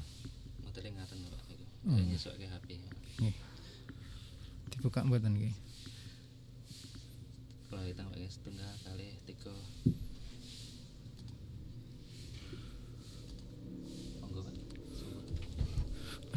[2.47, 2.79] HP.
[3.19, 3.35] nggih.
[4.71, 5.53] Dibuka mboten nggih.
[7.69, 9.53] Kalau kita pakai setunggal kali tiga.
[14.23, 14.55] Monggo, Pak.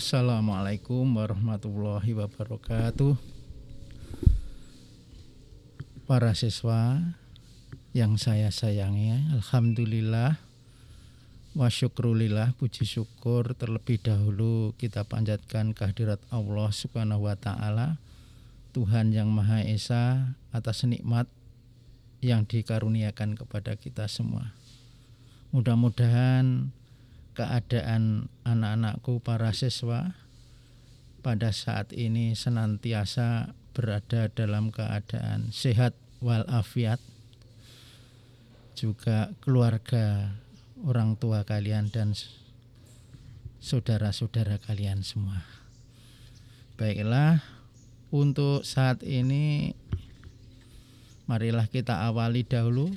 [0.06, 3.18] Assalamualaikum warahmatullahi wabarakatuh.
[6.06, 7.10] Para siswa
[7.90, 10.38] yang saya sayangi, alhamdulillah
[11.58, 17.98] wa syukrulillah puji syukur terlebih dahulu kita panjatkan kehadirat Allah Subhanahu wa taala
[18.78, 21.26] Tuhan yang Maha Esa atas nikmat
[22.22, 24.54] yang dikaruniakan kepada kita semua.
[25.50, 26.70] Mudah-mudahan
[27.36, 30.16] keadaan anak-anakku para siswa
[31.20, 35.92] pada saat ini senantiasa berada dalam keadaan sehat
[36.24, 36.96] walafiat
[38.72, 40.32] juga keluarga
[40.88, 42.16] orang tua kalian dan
[43.60, 45.44] saudara-saudara kalian semua.
[46.80, 47.40] Baiklah,
[48.12, 49.76] untuk saat ini
[51.26, 52.92] marilah kita awali dahulu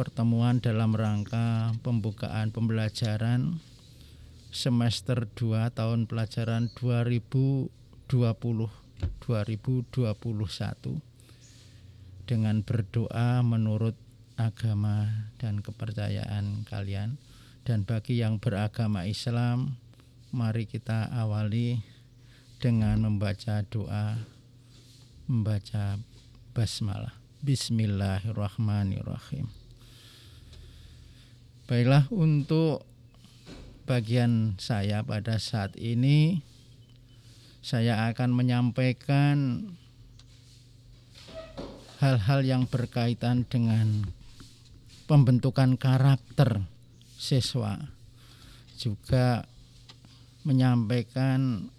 [0.00, 3.60] pertemuan dalam rangka pembukaan pembelajaran
[4.48, 7.68] semester 2 tahun pelajaran 2020
[8.08, 9.92] 2021
[12.24, 13.92] dengan berdoa menurut
[14.40, 17.20] agama dan kepercayaan kalian.
[17.68, 19.76] Dan bagi yang beragama Islam
[20.32, 21.84] mari kita awali
[22.56, 24.16] dengan membaca doa
[25.28, 26.00] membaca
[26.56, 27.20] basmalah.
[27.44, 29.59] Bismillahirrahmanirrahim
[31.70, 32.82] Baiklah untuk
[33.86, 36.42] bagian saya pada saat ini
[37.62, 39.70] saya akan menyampaikan
[42.02, 44.02] hal-hal yang berkaitan dengan
[45.06, 46.66] pembentukan karakter
[47.14, 47.78] siswa
[48.74, 49.46] juga
[50.42, 51.70] menyampaikan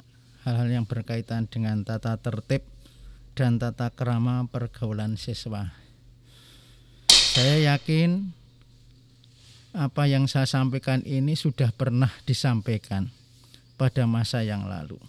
[0.47, 2.63] hal-hal yang berkaitan dengan tata tertib
[3.35, 5.75] dan tata kerama pergaulan siswa.
[7.11, 8.39] Saya yakin
[9.71, 13.07] apa yang saya sampaikan ini sudah pernah disampaikan
[13.79, 14.99] pada masa yang lalu.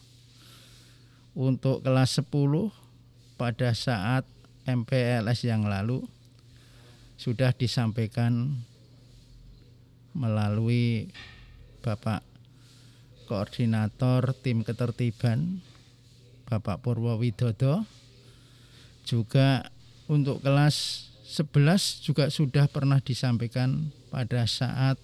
[1.35, 2.71] Untuk kelas 10
[3.35, 4.23] pada saat
[4.63, 6.07] MPLS yang lalu
[7.19, 8.63] sudah disampaikan
[10.15, 11.11] melalui
[11.83, 12.23] Bapak
[13.27, 15.65] Koordinator Tim Ketertiban
[16.47, 17.89] Bapak Purwo Widodo
[19.09, 19.73] juga
[20.07, 25.01] untuk kelas 11 juga sudah pernah disampaikan pada saat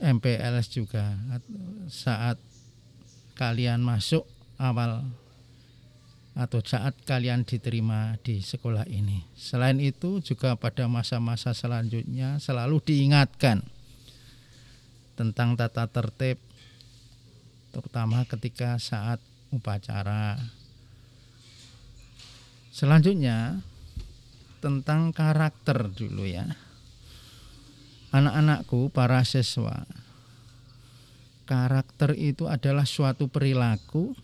[0.00, 1.20] MPLS juga
[1.92, 2.40] saat
[3.36, 4.24] kalian masuk
[4.56, 5.04] awal
[6.32, 9.28] atau saat kalian diterima di sekolah ini.
[9.36, 13.60] Selain itu juga pada masa-masa selanjutnya selalu diingatkan
[15.20, 16.40] tentang tata tertib
[17.76, 19.20] terutama ketika saat
[19.52, 20.40] upacara.
[22.72, 23.60] Selanjutnya
[24.64, 26.69] tentang karakter dulu ya.
[28.10, 29.86] Anak-anakku para siswa.
[31.46, 34.14] Karakter itu adalah suatu perilaku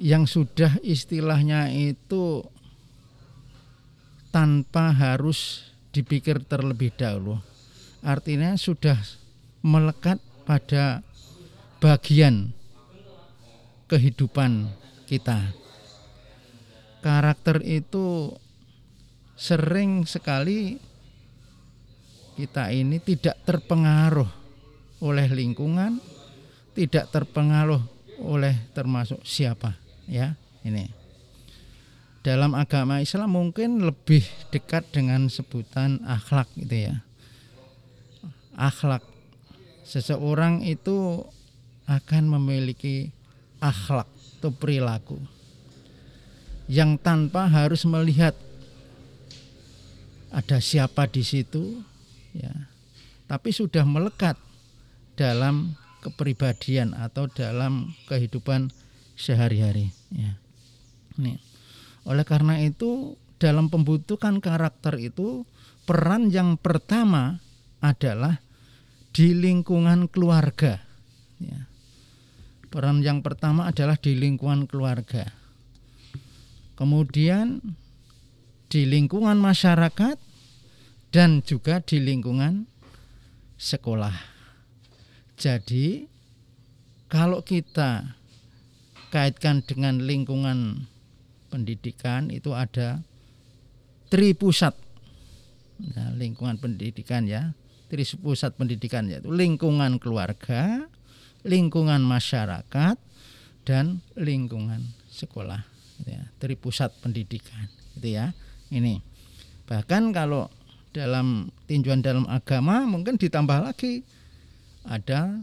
[0.00, 2.42] yang sudah istilahnya itu
[4.30, 7.38] tanpa harus dipikir terlebih dahulu.
[8.00, 8.96] Artinya sudah
[9.60, 11.04] melekat pada
[11.82, 12.54] bagian
[13.90, 14.70] kehidupan
[15.04, 15.52] kita.
[17.02, 18.32] Karakter itu
[19.34, 20.78] sering sekali
[22.40, 24.28] kita ini tidak terpengaruh
[25.04, 26.00] oleh lingkungan,
[26.72, 27.80] tidak terpengaruh
[28.24, 29.76] oleh termasuk siapa
[30.08, 30.32] ya
[30.64, 30.88] ini.
[32.20, 36.94] Dalam agama Islam mungkin lebih dekat dengan sebutan akhlak gitu ya.
[38.56, 39.00] Akhlak.
[39.88, 41.24] Seseorang itu
[41.88, 43.08] akan memiliki
[43.58, 44.06] akhlak
[44.40, 45.20] atau perilaku
[46.70, 48.32] yang tanpa harus melihat
[50.30, 51.82] ada siapa di situ
[52.34, 52.70] ya
[53.30, 54.34] tapi sudah melekat
[55.14, 58.74] dalam kepribadian atau dalam kehidupan
[59.14, 60.34] sehari-hari ya.
[61.20, 61.38] Nih.
[62.08, 65.46] Oleh karena itu dalam pembentukan karakter itu
[65.84, 67.38] peran yang pertama
[67.78, 68.42] adalah
[69.14, 70.82] di lingkungan keluarga
[71.38, 71.70] ya.
[72.66, 75.30] Peran yang pertama adalah di lingkungan keluarga.
[76.74, 77.60] Kemudian
[78.66, 80.29] di lingkungan masyarakat
[81.10, 82.66] dan juga di lingkungan
[83.58, 84.14] sekolah.
[85.34, 86.06] Jadi
[87.10, 88.14] kalau kita
[89.10, 90.86] kaitkan dengan lingkungan
[91.50, 93.02] pendidikan itu ada
[94.06, 94.78] tri pusat.
[95.80, 97.52] Nah, lingkungan pendidikan ya.
[97.90, 100.86] Tri pusat pendidikan yaitu lingkungan keluarga
[101.42, 102.96] lingkungan masyarakat
[103.64, 105.64] dan lingkungan sekolah.
[106.00, 106.22] Gitu ya.
[106.38, 107.66] Tri pusat pendidikan
[107.98, 108.30] itu ya.
[108.70, 109.02] Ini.
[109.66, 110.46] Bahkan kalau
[110.90, 114.02] dalam tinjauan dalam agama mungkin ditambah lagi
[114.86, 115.38] ada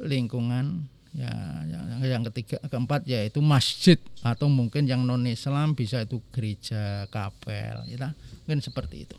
[0.00, 1.32] lingkungan ya
[1.66, 7.88] yang, yang ketiga keempat yaitu masjid atau mungkin yang non Islam bisa itu gereja kapel
[7.90, 8.14] ya
[8.46, 9.16] mungkin seperti itu.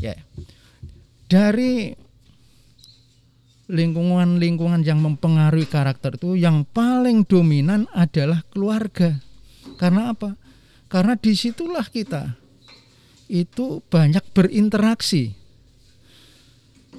[0.00, 0.16] Ya.
[1.26, 1.96] Dari
[3.66, 9.18] lingkungan-lingkungan yang mempengaruhi karakter itu yang paling dominan adalah keluarga.
[9.74, 10.38] Karena apa?
[10.86, 12.45] Karena di situlah kita
[13.26, 15.34] itu banyak berinteraksi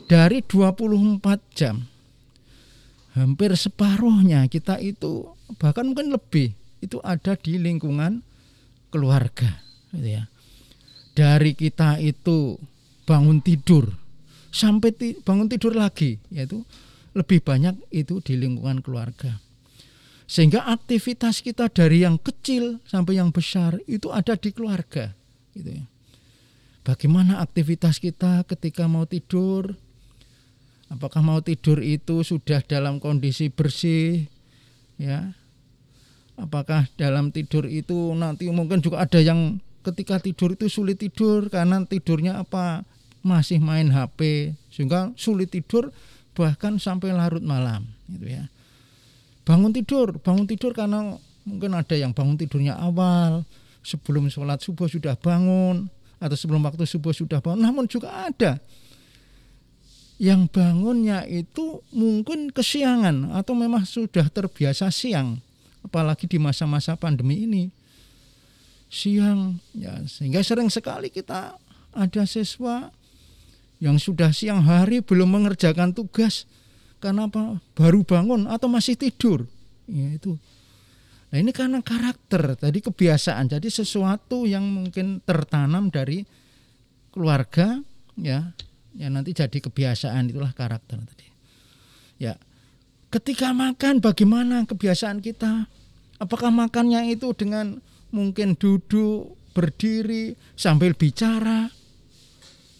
[0.08, 1.88] dari 24 jam
[3.18, 8.22] hampir separuhnya kita itu bahkan mungkin lebih itu ada di lingkungan
[8.94, 9.60] keluarga
[9.92, 10.24] gitu ya.
[11.18, 12.62] Dari kita itu
[13.10, 13.90] bangun tidur
[14.54, 16.62] sampai ti, bangun tidur lagi yaitu
[17.18, 19.42] lebih banyak itu di lingkungan keluarga.
[20.30, 25.16] Sehingga aktivitas kita dari yang kecil sampai yang besar itu ada di keluarga
[25.58, 25.86] gitu ya.
[26.88, 29.75] Bagaimana aktivitas kita ketika mau tidur,
[30.88, 34.24] Apakah mau tidur itu sudah dalam kondisi bersih
[34.95, 35.36] ya?
[36.39, 41.84] Apakah dalam tidur itu nanti mungkin juga ada yang ketika tidur itu sulit tidur karena
[41.84, 42.88] tidurnya apa?
[43.25, 45.92] Masih main HP sehingga sulit tidur
[46.31, 48.48] bahkan sampai larut malam gitu ya.
[49.44, 53.44] Bangun tidur, bangun tidur karena mungkin ada yang bangun tidurnya awal
[53.83, 57.62] sebelum sholat subuh sudah bangun atau sebelum waktu subuh sudah bangun.
[57.62, 58.58] Namun juga ada
[60.18, 65.38] yang bangunnya itu mungkin kesiangan atau memang sudah terbiasa siang.
[65.86, 67.64] Apalagi di masa-masa pandemi ini.
[68.88, 71.60] Siang ya sehingga sering sekali kita
[71.92, 72.88] ada siswa
[73.84, 76.50] yang sudah siang hari belum mengerjakan tugas.
[76.98, 77.62] Karena apa?
[77.78, 79.46] Baru bangun atau masih tidur.
[79.86, 80.36] Ya itu
[81.28, 86.24] nah ini karena karakter tadi kebiasaan jadi sesuatu yang mungkin tertanam dari
[87.18, 87.82] keluarga
[88.14, 88.54] ya.
[88.98, 91.28] Ya nanti jadi kebiasaan itulah karakter tadi.
[92.18, 92.38] Ya
[93.10, 95.70] ketika makan bagaimana kebiasaan kita?
[96.18, 97.78] Apakah makannya itu dengan
[98.10, 101.70] mungkin duduk berdiri sambil bicara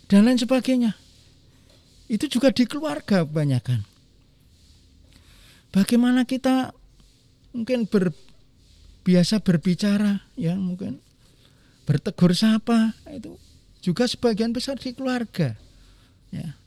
[0.10, 0.98] dan lain sebagainya?
[2.10, 3.86] Itu juga di keluarga kebanyakan.
[5.70, 6.74] Bagaimana kita
[7.54, 8.10] mungkin ber,
[9.08, 11.00] biasa berbicara ya mungkin
[11.88, 13.40] bertegur sapa itu
[13.80, 15.56] juga sebagian besar di keluarga
[16.32, 16.60] Ya.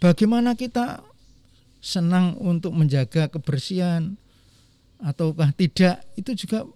[0.00, 1.04] Bagaimana kita
[1.80, 4.16] senang untuk menjaga kebersihan
[5.00, 6.68] ataukah tidak itu juga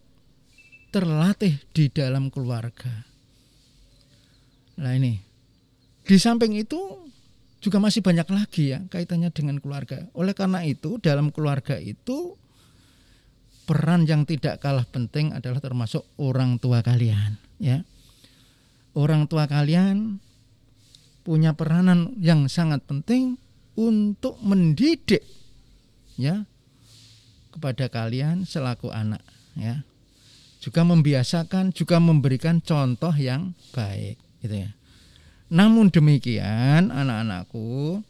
[0.93, 3.05] terlatih di dalam keluarga.
[4.81, 5.21] Nah ini
[6.05, 6.81] di samping itu
[7.65, 10.05] juga masih banyak lagi ya kaitannya dengan keluarga.
[10.13, 12.37] Oleh karena itu dalam keluarga itu
[13.65, 17.83] peran yang tidak kalah penting adalah termasuk orang tua kalian ya.
[18.95, 20.23] Orang tua kalian
[21.25, 23.41] punya peranan yang sangat penting
[23.75, 25.25] untuk mendidik
[26.15, 26.47] ya
[27.51, 29.25] kepada kalian selaku anak
[29.59, 29.83] ya
[30.63, 34.71] juga membiasakan juga memberikan contoh yang baik gitu ya
[35.51, 38.05] namun demikian anak-anakku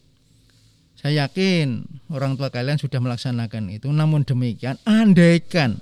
[1.04, 5.76] saya yakin orang tua kalian sudah melaksanakan itu namun demikian andaikan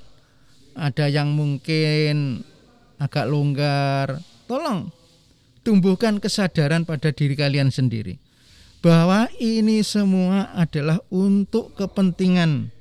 [0.75, 2.43] ada yang mungkin
[2.99, 4.19] agak longgar
[4.51, 4.91] tolong
[5.63, 8.19] tumbuhkan kesadaran pada diri kalian sendiri
[8.83, 12.75] bahwa ini semua adalah untuk kepentingan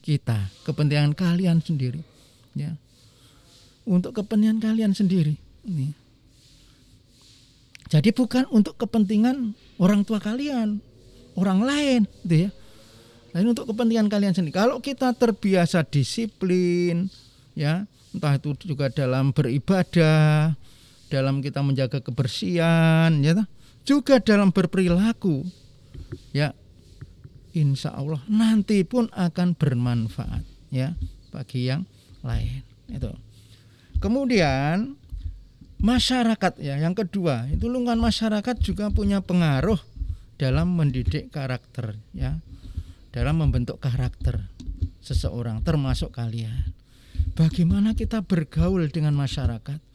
[0.00, 2.06] kita, kepentingan kalian sendiri,
[2.54, 2.78] ya,
[3.82, 5.34] untuk kepentingan kalian sendiri.
[5.66, 5.90] Ini.
[7.90, 10.78] Jadi bukan untuk kepentingan orang tua kalian,
[11.36, 12.50] orang lain, gitu ya.
[13.30, 14.54] Lain untuk kepentingan kalian sendiri.
[14.54, 17.06] Kalau kita terbiasa disiplin,
[17.54, 20.58] ya, entah itu juga dalam beribadah,
[21.10, 23.34] dalam kita menjaga kebersihan ya
[23.82, 25.42] juga dalam berperilaku
[26.30, 26.54] ya
[27.50, 30.94] insya Allah nanti pun akan bermanfaat ya
[31.34, 31.82] bagi yang
[32.22, 33.10] lain itu
[33.98, 34.94] kemudian
[35.82, 39.82] masyarakat ya yang kedua itu lingkungan masyarakat juga punya pengaruh
[40.40, 42.40] dalam mendidik karakter ya
[43.12, 44.48] dalam membentuk karakter
[45.04, 46.72] seseorang termasuk kalian
[47.36, 49.90] bagaimana kita bergaul dengan masyarakat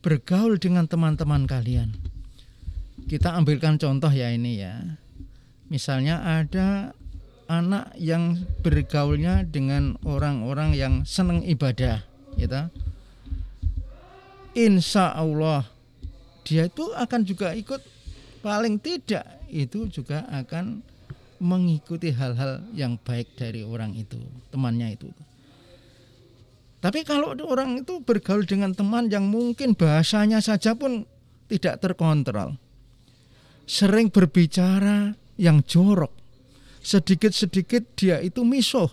[0.00, 1.92] bergaul dengan teman-teman kalian.
[3.08, 4.96] kita ambilkan contoh ya ini ya.
[5.66, 6.94] Misalnya ada
[7.50, 12.02] anak yang bergaulnya dengan orang-orang yang senang ibadah,
[12.38, 12.70] gitu.
[14.54, 15.66] Insya Allah
[16.42, 17.78] dia itu akan juga ikut
[18.40, 20.80] paling tidak itu juga akan
[21.40, 24.20] mengikuti hal-hal yang baik dari orang itu,
[24.52, 25.08] temannya itu.
[26.80, 31.04] Tapi kalau orang itu bergaul dengan teman yang mungkin bahasanya saja pun
[31.48, 32.56] tidak terkontrol,
[33.68, 36.12] sering berbicara yang jorok,
[36.80, 38.88] sedikit-sedikit dia itu misuh,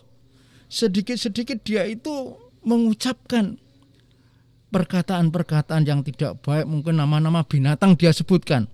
[0.68, 2.36] sedikit-sedikit dia itu
[2.68, 3.56] mengucapkan
[4.68, 8.68] perkataan-perkataan yang tidak baik, mungkin nama-nama binatang dia sebutkan.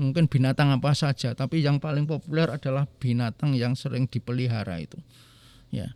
[0.00, 4.96] Mungkin binatang apa saja, tapi yang paling populer adalah binatang yang sering dipelihara itu.
[5.68, 5.92] Ya.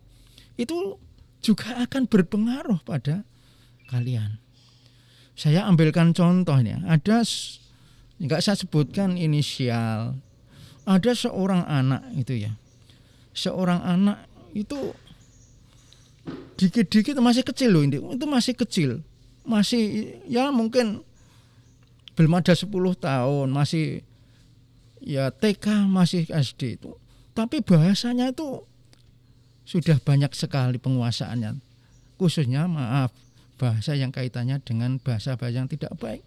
[0.55, 1.01] Itu
[1.41, 3.25] juga akan berpengaruh pada
[3.89, 4.37] kalian.
[5.33, 7.25] Saya ambilkan contohnya, ada
[8.21, 10.15] enggak saya sebutkan inisial,
[10.85, 12.53] ada seorang anak itu ya
[13.35, 14.95] seorang anak itu
[16.55, 18.89] dikit-dikit masih kecil loh ini itu masih kecil
[19.43, 21.03] masih ya mungkin
[22.15, 24.01] belum ada 10 tahun masih
[25.03, 26.95] ya TK masih SD itu
[27.35, 28.63] tapi bahasanya itu
[29.67, 31.59] sudah banyak sekali penguasaannya
[32.15, 33.11] khususnya maaf
[33.59, 36.23] bahasa yang kaitannya dengan bahasa-bahasa yang tidak baik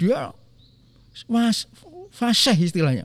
[0.00, 0.32] dia
[1.28, 1.68] mas
[2.10, 3.04] fasih istilahnya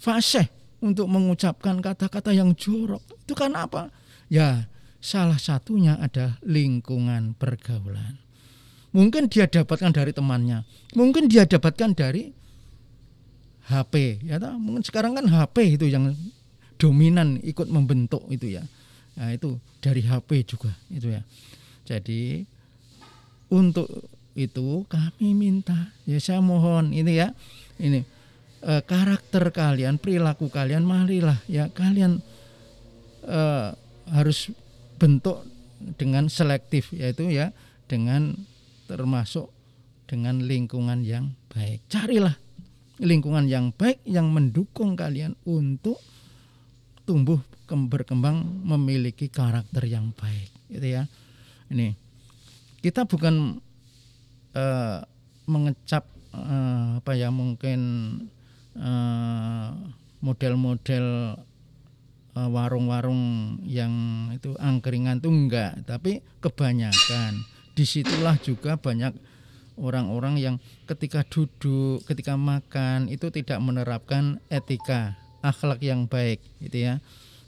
[0.00, 0.48] fasih
[0.82, 3.00] untuk mengucapkan kata-kata yang jorok.
[3.22, 3.88] Itu kan apa?
[4.26, 4.66] Ya,
[4.98, 8.18] salah satunya ada lingkungan pergaulan.
[8.92, 12.28] Mungkin dia dapatkan dari temannya, mungkin dia dapatkan dari
[13.72, 14.52] HP, ya tak?
[14.60, 16.12] Mungkin sekarang kan HP itu yang
[16.76, 18.62] dominan ikut membentuk itu ya.
[19.16, 21.24] Nah, itu dari HP juga itu ya.
[21.88, 22.44] Jadi
[23.52, 23.88] untuk
[24.32, 27.36] itu kami minta ya saya mohon ini ya
[27.76, 28.00] ini
[28.64, 32.20] eh, karakter kalian, perilaku kalian, marilah ya kalian
[33.24, 33.68] eh,
[34.08, 34.52] harus
[34.96, 35.44] bentuk
[35.98, 37.52] dengan selektif yaitu ya
[37.90, 38.36] dengan
[38.92, 39.48] termasuk
[40.04, 41.88] dengan lingkungan yang baik.
[41.88, 42.36] Carilah
[43.00, 45.96] lingkungan yang baik yang mendukung kalian untuk
[47.08, 47.40] tumbuh
[47.72, 51.08] berkembang memiliki karakter yang baik gitu ya.
[51.72, 51.96] Ini
[52.84, 53.56] kita bukan
[54.52, 54.98] uh,
[55.48, 56.04] mengecap
[56.36, 57.80] uh, apa ya mungkin
[58.72, 59.70] Eh,
[60.22, 61.36] model-model
[62.32, 63.92] uh, warung-warung yang
[64.32, 69.12] itu angkringan itu enggak, tapi kebanyakan di situlah juga banyak
[69.80, 76.94] orang-orang yang ketika duduk, ketika makan itu tidak menerapkan etika, akhlak yang baik, gitu ya.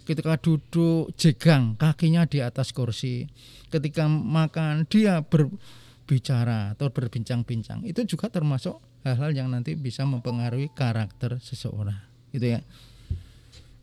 [0.04, 3.24] Ketika duduk jegang, kakinya di atas kursi.
[3.72, 7.88] Ketika makan dia berbicara atau berbincang-bincang.
[7.88, 12.00] Itu juga termasuk hal-hal yang nanti bisa mempengaruhi karakter seseorang
[12.32, 12.60] gitu ya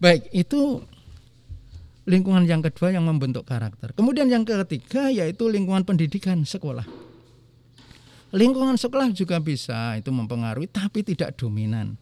[0.01, 0.81] baik itu
[2.12, 3.96] lingkungan yang kedua yang membentuk karakter.
[3.96, 6.84] Kemudian yang ketiga yaitu lingkungan pendidikan sekolah.
[8.36, 11.96] Lingkungan sekolah juga bisa itu mempengaruhi tapi tidak dominan.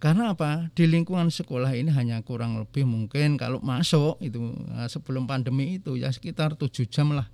[0.00, 0.72] Karena apa?
[0.72, 4.40] Di lingkungan sekolah ini hanya kurang lebih mungkin kalau masuk itu
[4.70, 7.28] nah, sebelum pandemi itu ya sekitar tujuh jam lah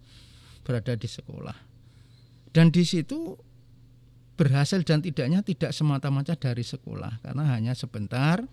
[0.66, 1.54] berada di sekolah.
[2.50, 3.38] Dan di situ
[4.34, 8.44] berhasil dan tidaknya tidak semata-mata dari sekolah karena hanya sebentar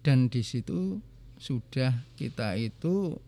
[0.00, 1.02] dan di situ
[1.42, 3.18] sudah kita itu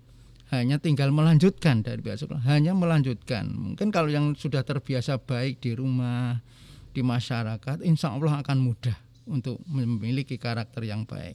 [0.55, 2.47] hanya tinggal melanjutkan dari sekolah.
[2.47, 3.51] Hanya melanjutkan.
[3.51, 6.39] Mungkin kalau yang sudah terbiasa baik di rumah
[6.95, 8.95] di masyarakat insya Allah akan mudah
[9.27, 11.35] untuk memiliki karakter yang baik.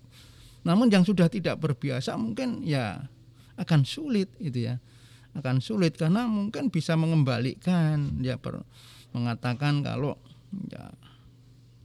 [0.63, 3.12] Namun yang sudah tidak berbiasa mungkin ya
[3.59, 4.79] akan sulit itu ya.
[5.36, 8.24] Akan sulit karena mungkin bisa mengembalikan.
[8.24, 8.63] Ya per,
[9.12, 10.15] mengatakan kalau
[10.71, 10.95] ya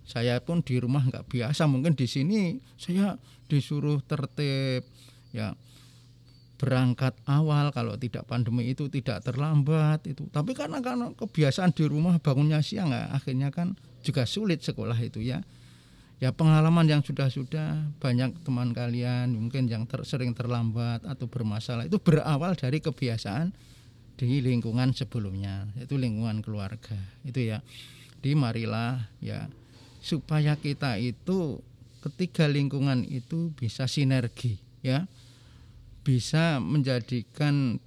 [0.05, 1.65] saya pun di rumah nggak biasa.
[1.65, 3.17] Mungkin di sini saya
[3.49, 4.85] disuruh tertib
[5.33, 5.57] ya.
[6.55, 10.25] Berangkat awal kalau tidak pandemi itu tidak terlambat itu.
[10.31, 13.75] Tapi karena karena kebiasaan di rumah bangunnya siang ya, akhirnya kan
[14.07, 15.43] juga sulit sekolah itu ya.
[16.23, 21.99] Ya pengalaman yang sudah-sudah banyak teman kalian mungkin yang ter, sering terlambat atau bermasalah itu
[21.99, 23.51] berawal dari kebiasaan
[24.15, 26.97] di lingkungan sebelumnya yaitu lingkungan keluarga
[27.27, 27.61] itu ya.
[28.23, 29.51] Jadi marilah ya
[30.05, 31.65] supaya kita itu
[32.05, 35.09] ketiga lingkungan itu bisa sinergi ya.
[36.05, 37.81] Bisa menjadikan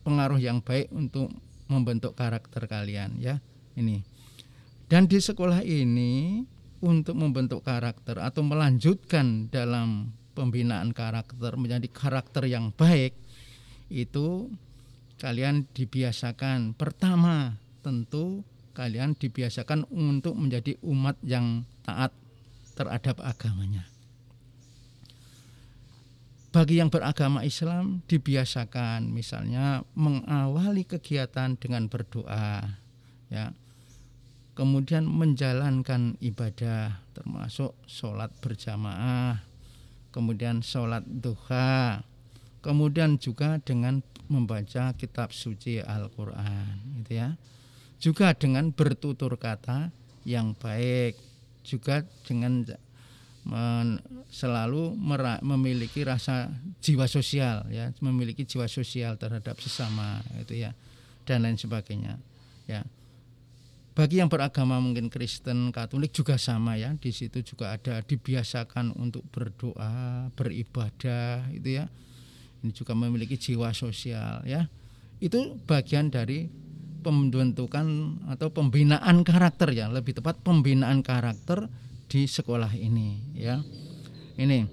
[0.00, 1.28] pengaruh yang baik untuk
[1.68, 3.44] membentuk karakter kalian ya.
[3.76, 4.00] Ini.
[4.88, 6.40] Dan di sekolah ini
[6.80, 13.12] untuk membentuk karakter atau melanjutkan dalam pembinaan karakter menjadi karakter yang baik
[13.92, 14.48] itu
[15.18, 18.46] kalian dibiasakan pertama tentu
[18.78, 22.14] kalian dibiasakan untuk menjadi umat yang taat
[22.78, 23.82] terhadap agamanya.
[26.54, 32.78] Bagi yang beragama Islam dibiasakan misalnya mengawali kegiatan dengan berdoa
[33.34, 33.50] ya.
[34.54, 39.38] Kemudian menjalankan ibadah termasuk sholat berjamaah,
[40.10, 42.02] kemudian sholat duha,
[42.58, 47.38] kemudian juga dengan membaca kitab suci Al-Quran gitu ya
[47.98, 49.90] juga dengan bertutur kata
[50.22, 51.18] yang baik.
[51.66, 52.64] Juga dengan
[53.44, 54.00] men,
[54.32, 56.48] selalu mera, memiliki rasa
[56.80, 57.92] jiwa sosial ya.
[58.00, 60.72] Memiliki jiwa sosial terhadap sesama itu ya
[61.28, 62.16] dan lain sebagainya
[62.64, 62.86] ya.
[63.92, 66.94] Bagi yang beragama mungkin Kristen Katolik juga sama ya.
[66.94, 71.90] Di situ juga ada dibiasakan untuk berdoa beribadah itu ya.
[72.62, 74.70] Ini juga memiliki jiwa sosial ya.
[75.18, 76.46] Itu bagian dari
[77.00, 81.70] pembentukan atau pembinaan karakter ya lebih tepat pembinaan karakter
[82.08, 83.60] di sekolah ini ya.
[84.38, 84.64] Ini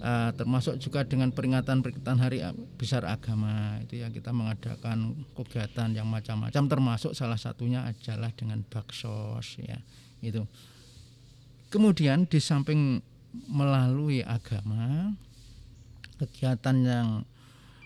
[0.00, 2.44] uh, termasuk juga dengan peringatan peringatan hari
[2.76, 9.56] besar agama itu ya kita mengadakan kegiatan yang macam-macam termasuk salah satunya adalah dengan baksos
[9.60, 9.80] ya
[10.20, 10.44] itu.
[11.72, 13.02] Kemudian di samping
[13.50, 15.12] melalui agama
[16.16, 17.08] kegiatan yang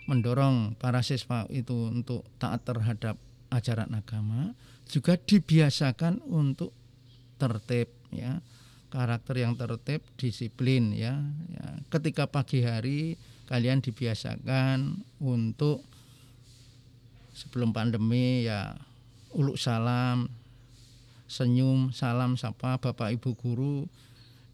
[0.07, 3.19] mendorong para siswa itu untuk taat terhadap
[3.51, 4.55] ajaran agama
[4.87, 6.71] juga dibiasakan untuk
[7.37, 8.39] tertib ya.
[8.91, 11.15] Karakter yang tertib disiplin ya,
[11.47, 13.15] ya ketika pagi hari
[13.47, 15.87] kalian dibiasakan untuk
[17.31, 18.75] sebelum pandemi ya
[19.31, 20.27] uluk salam
[21.31, 23.87] senyum salam sapa bapak ibu guru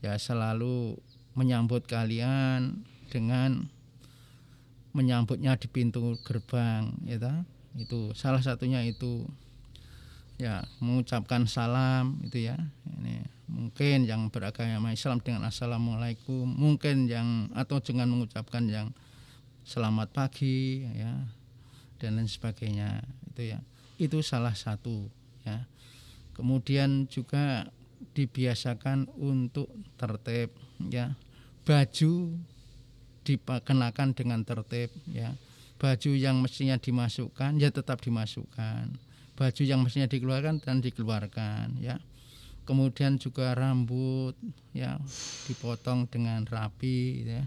[0.05, 1.01] ya selalu
[1.33, 3.65] menyambut kalian dengan
[4.93, 7.17] menyambutnya di pintu gerbang ya
[7.75, 9.27] itu salah satunya itu
[10.37, 12.55] ya mengucapkan salam itu ya.
[13.01, 18.93] Ini mungkin yang beragama Islam dengan assalamualaikum mungkin yang atau dengan mengucapkan yang
[19.67, 21.11] selamat pagi ya
[21.99, 23.01] dan lain sebagainya
[23.33, 23.59] itu ya.
[23.97, 25.09] Itu salah satu
[25.43, 25.65] ya.
[26.37, 27.65] Kemudian juga
[28.13, 30.53] dibiasakan untuk tertib
[30.87, 31.17] ya.
[31.65, 32.37] Baju
[33.25, 35.35] dikenakan dengan tertib ya
[35.77, 38.97] baju yang mestinya dimasukkan ya tetap dimasukkan.
[39.37, 42.01] Baju yang mestinya dikeluarkan dan dikeluarkan ya.
[42.67, 44.35] Kemudian juga rambut
[44.75, 44.99] ya
[45.47, 47.45] dipotong dengan rapi ya.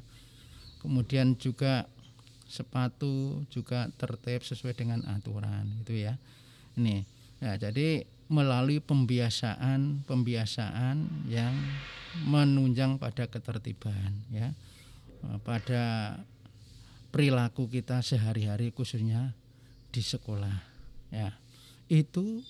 [0.81, 1.85] Kemudian juga
[2.49, 6.16] sepatu juga tertib sesuai dengan aturan itu ya.
[6.79, 7.05] Ini
[7.43, 11.53] ya jadi melalui pembiasaan pembiasaan yang
[12.31, 14.55] menunjang pada ketertiban ya.
[15.45, 16.16] Pada
[17.11, 19.35] perilaku kita sehari-hari khususnya
[19.90, 20.57] di sekolah
[21.11, 21.35] ya.
[21.90, 22.42] Itu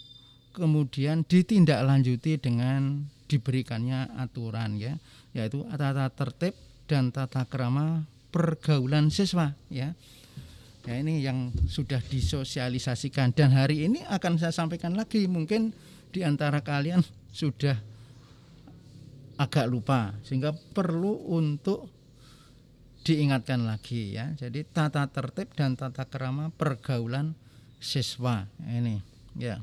[0.52, 4.98] kemudian ditindaklanjuti dengan diberikannya aturan ya
[5.32, 6.54] yaitu tata tertib
[6.90, 9.96] dan tata kerama pergaulan siswa ya.
[10.88, 15.28] Ya ini yang sudah disosialisasikan dan hari ini akan saya sampaikan lagi.
[15.28, 15.76] Mungkin
[16.08, 17.76] di antara kalian sudah
[19.36, 21.99] agak lupa sehingga perlu untuk
[23.04, 24.32] diingatkan lagi ya.
[24.36, 27.32] Jadi tata tertib dan tata kerama pergaulan
[27.80, 29.00] siswa ini
[29.36, 29.60] ya.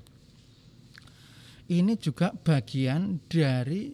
[1.67, 3.91] Ini juga bagian dari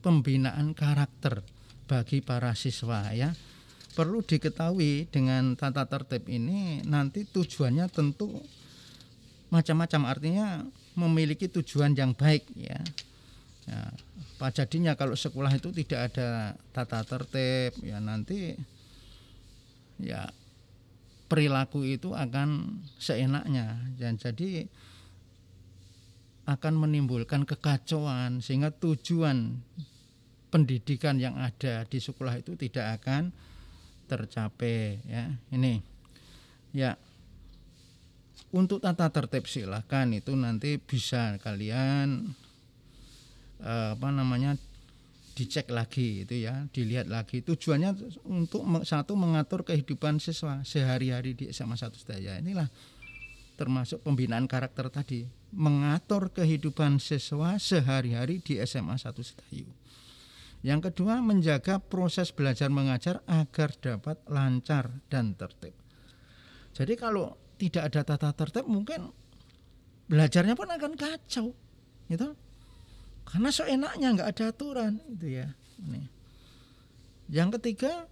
[0.00, 1.42] pembinaan karakter
[1.90, 3.34] bagi para siswa ya.
[3.96, 8.28] Perlu diketahui dengan tata tertib ini nanti tujuannya tentu
[9.48, 10.46] macam-macam artinya
[10.94, 12.80] memiliki tujuan yang baik ya.
[13.66, 13.80] ya
[14.36, 18.52] Pak jadinya kalau sekolah itu tidak ada tata tertib ya nanti
[19.96, 20.28] ya
[21.26, 23.76] perilaku itu akan seenaknya.
[23.98, 24.66] Dan jadi
[26.46, 29.58] akan menimbulkan kekacauan sehingga tujuan
[30.54, 33.34] pendidikan yang ada di sekolah itu tidak akan
[34.06, 35.26] tercapai ya.
[35.50, 35.82] Ini
[36.70, 36.94] ya.
[38.54, 42.30] Untuk tata tertib silahkan itu nanti bisa kalian
[43.56, 44.52] Eh, apa namanya
[45.36, 47.40] dicek lagi itu ya dilihat lagi.
[47.40, 47.96] Tujuannya
[48.28, 52.40] untuk satu mengatur kehidupan siswa sehari-hari di SMA satu Sedaya.
[52.40, 52.68] Inilah
[53.56, 55.24] termasuk pembinaan karakter tadi.
[55.56, 59.68] Mengatur kehidupan siswa sehari-hari di SMA satu Sedayu.
[60.64, 65.72] Yang kedua menjaga proses belajar mengajar agar dapat lancar dan tertib.
[66.76, 69.08] Jadi kalau tidak ada tata tertib mungkin
[70.12, 71.56] belajarnya pun akan kacau
[72.08, 72.36] gitu
[73.26, 75.48] karena seenaknya nggak ada aturan itu ya.
[75.82, 76.02] Ini.
[77.26, 78.06] Yang ketiga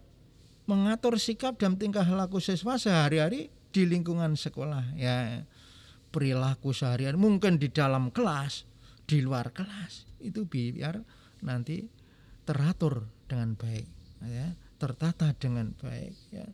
[0.66, 5.44] mengatur sikap dan tingkah laku siswa sehari-hari di lingkungan sekolah ya
[6.14, 8.64] perilaku sehari-hari mungkin di dalam kelas
[9.04, 11.02] di luar kelas itu biar
[11.44, 11.84] nanti
[12.48, 13.88] teratur dengan baik
[14.24, 16.46] ya tertata dengan baik ya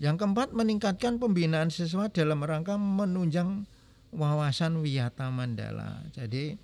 [0.00, 3.68] yang keempat meningkatkan pembinaan siswa dalam rangka menunjang
[4.14, 6.56] wawasan wiyata mandala jadi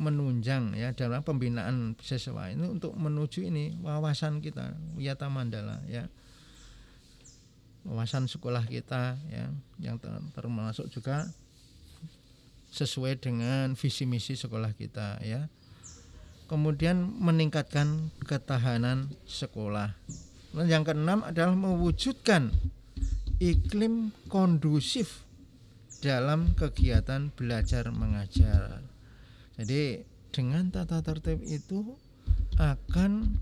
[0.00, 6.08] menunjang ya dalam pembinaan siswa ini untuk menuju ini wawasan kita wiyata mandala ya.
[7.84, 10.00] Wawasan sekolah kita ya yang
[10.32, 11.28] termasuk juga
[12.72, 15.52] sesuai dengan visi misi sekolah kita ya.
[16.48, 19.94] Kemudian meningkatkan ketahanan sekolah.
[20.50, 22.50] Dan yang keenam adalah mewujudkan
[23.38, 25.22] iklim kondusif
[26.02, 28.82] dalam kegiatan belajar mengajar
[29.60, 31.84] jadi dengan tata tertib itu
[32.56, 33.36] akan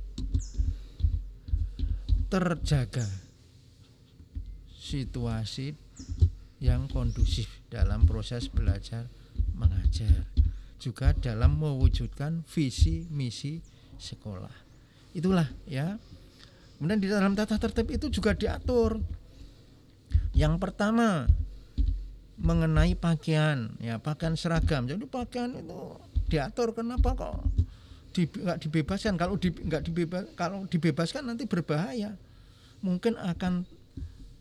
[2.27, 3.07] terjaga
[4.75, 5.79] situasi
[6.59, 9.07] yang kondusif dalam proses belajar
[9.55, 10.27] mengajar
[10.83, 13.63] juga dalam mewujudkan visi misi
[13.99, 14.55] sekolah.
[15.15, 16.03] Itulah ya.
[16.79, 18.99] Kemudian di dalam tata tertib itu juga diatur.
[20.35, 21.31] Yang pertama
[22.39, 24.87] mengenai pakaian ya pakaian seragam.
[24.87, 25.99] Jadi pakaian itu
[26.29, 27.49] diatur kenapa kok
[28.13, 29.15] di, nggak dibebaskan?
[29.15, 32.17] Kalau di, nggak dibebas kalau dibebaskan nanti berbahaya.
[32.83, 33.67] Mungkin akan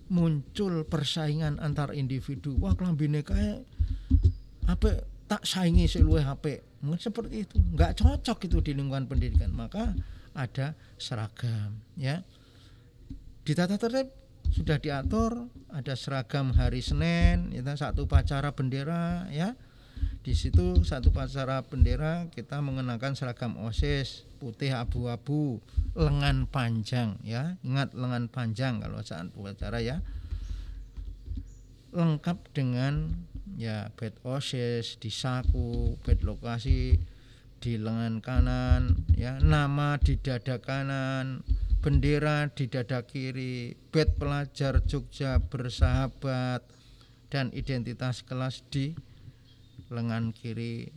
[0.07, 2.55] muncul persaingan antar individu.
[2.57, 3.65] Wah kelambine kayak
[4.65, 6.63] apa tak saingi seluruh HP.
[6.81, 7.55] Mungkin seperti itu.
[7.75, 9.51] Nggak cocok itu di lingkungan pendidikan.
[9.51, 9.93] Maka
[10.37, 12.21] ada seragam ya.
[13.41, 14.11] Di tata tertib
[14.47, 19.59] sudah diatur ada seragam hari Senin itu satu pacara bendera ya
[20.27, 25.63] di situ satu pacara bendera kita mengenakan seragam OSIS putih abu-abu,
[25.95, 27.55] lengan panjang ya.
[27.63, 30.03] Ingat lengan panjang kalau saat upacara ya.
[31.95, 33.23] Lengkap dengan
[33.55, 36.99] ya bed OSIS di saku, bed lokasi
[37.63, 41.39] di lengan kanan, ya nama di dada kanan,
[41.79, 46.67] bendera di dada kiri, bed pelajar Jogja bersahabat
[47.31, 48.91] dan identitas kelas di
[49.91, 50.91] lengan kiri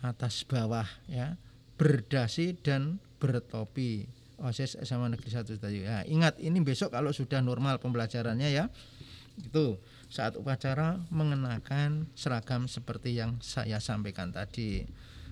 [0.00, 1.36] atas bawah ya.
[1.76, 4.08] Berdasi dan bertopi.
[4.36, 8.68] OSIS SMA Negeri 1 tadi ya ingat ini besok kalau sudah normal pembelajarannya ya.
[9.36, 14.84] Itu saat upacara mengenakan seragam seperti yang saya sampaikan tadi.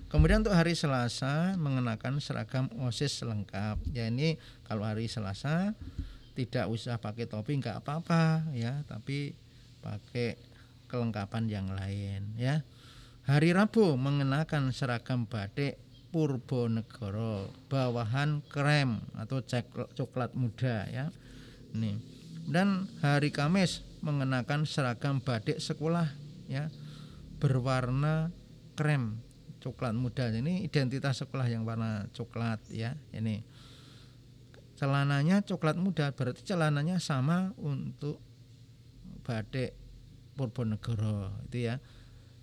[0.09, 3.81] Kemudian untuk hari Selasa mengenakan seragam OSIS lengkap.
[3.93, 5.73] Ya ini kalau hari Selasa
[6.37, 8.85] tidak usah pakai topi nggak apa-apa ya.
[8.85, 9.33] Tapi
[9.81, 10.37] pakai
[10.85, 12.61] kelengkapan yang lain ya
[13.25, 15.81] Hari Rabu mengenakan seragam batik
[16.13, 19.41] Purbanegara, bawahan krem atau
[19.97, 21.09] coklat muda ya.
[21.73, 21.97] Ini.
[22.45, 26.05] Dan hari Kamis mengenakan seragam batik sekolah
[26.45, 26.69] ya
[27.41, 28.29] berwarna
[28.77, 29.17] krem
[29.57, 30.29] coklat muda.
[30.29, 32.93] Ini identitas sekolah yang warna coklat ya.
[33.09, 33.41] Ini
[34.77, 38.21] celananya coklat muda berarti celananya sama untuk
[39.25, 39.73] batik
[40.37, 41.81] Purbanegara itu ya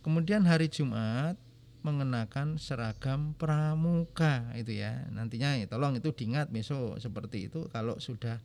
[0.02, 1.38] Kemudian hari Jumat
[1.82, 5.06] mengenakan seragam pramuka itu ya.
[5.10, 8.38] Nantinya ya, tolong itu diingat besok seperti itu kalau sudah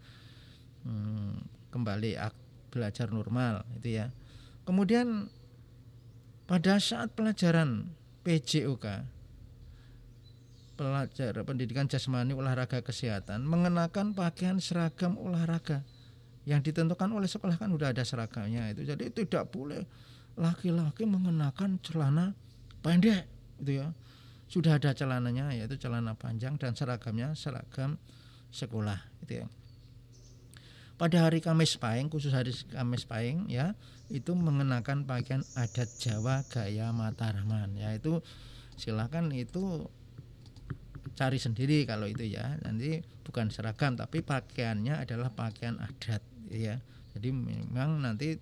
[0.85, 2.17] hmm, kembali
[2.69, 4.13] belajar normal itu ya.
[4.65, 5.29] Kemudian
[6.45, 7.89] pada saat pelajaran
[8.23, 9.17] PJOK
[10.77, 15.81] pelajar pendidikan jasmani olahraga kesehatan mengenakan pakaian seragam olahraga
[16.45, 19.83] yang ditentukan oleh sekolah kan udah ada seragamnya itu jadi tidak boleh
[20.37, 22.37] laki-laki mengenakan celana
[22.85, 23.25] pendek
[23.59, 23.87] gitu ya.
[24.47, 27.99] Sudah ada celananya yaitu celana panjang dan seragamnya seragam
[28.53, 29.47] sekolah gitu ya.
[30.97, 36.89] Pada hari Kamis Pahing khusus hari Kamis Pahing ya itu mengenakan pakaian adat Jawa gaya
[36.95, 38.23] Mataraman yaitu
[38.79, 39.89] silakan itu
[41.17, 42.55] cari sendiri kalau itu ya.
[42.61, 46.81] Nanti bukan seragam tapi pakaiannya adalah pakaian adat ya.
[47.17, 48.37] Jadi memang nanti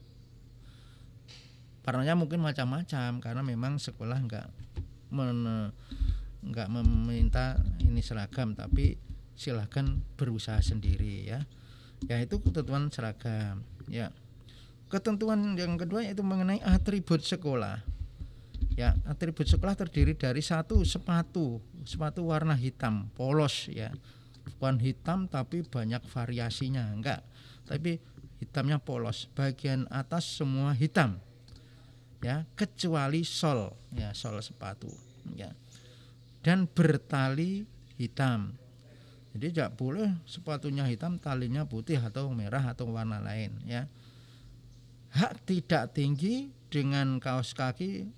[1.85, 4.47] warnanya mungkin macam-macam karena memang sekolah nggak
[5.13, 5.69] men,
[6.41, 8.97] nggak meminta ini seragam tapi
[9.37, 11.45] silahkan berusaha sendiri ya.
[12.09, 14.09] Ya itu ketentuan seragam ya.
[14.89, 17.85] Ketentuan yang kedua yaitu mengenai atribut sekolah.
[18.73, 23.93] Ya atribut sekolah terdiri dari satu sepatu sepatu warna hitam polos ya.
[24.57, 27.21] Bukan hitam tapi banyak variasinya enggak.
[27.69, 28.01] Tapi
[28.41, 31.21] hitamnya polos bagian atas semua hitam
[32.25, 34.89] ya kecuali sol ya sol sepatu
[35.37, 35.53] ya
[36.41, 37.69] dan bertali
[38.01, 38.57] hitam
[39.37, 43.85] jadi tidak boleh sepatunya hitam talinya putih atau merah atau warna lain ya
[45.13, 48.09] hak tidak tinggi dengan kaos kaki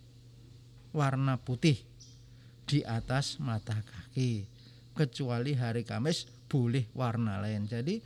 [0.96, 1.78] warna putih
[2.68, 4.50] di atas mata kaki.
[4.98, 7.70] Kecuali hari Kamis boleh warna lain.
[7.70, 8.02] Jadi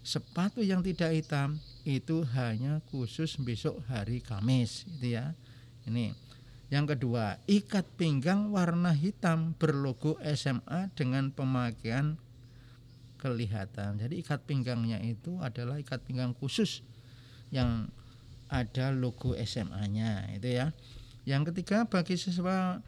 [0.00, 5.36] sepatu yang tidak hitam itu hanya khusus besok hari Kamis gitu ya.
[5.86, 6.12] Ini.
[6.66, 12.18] Yang kedua, ikat pinggang warna hitam berlogo SMA dengan pemakaian
[13.22, 14.02] kelihatan.
[14.02, 16.82] Jadi ikat pinggangnya itu adalah ikat pinggang khusus
[17.54, 17.86] yang
[18.50, 20.74] ada logo SMA-nya itu ya.
[21.26, 22.82] Yang ketiga bagi siswa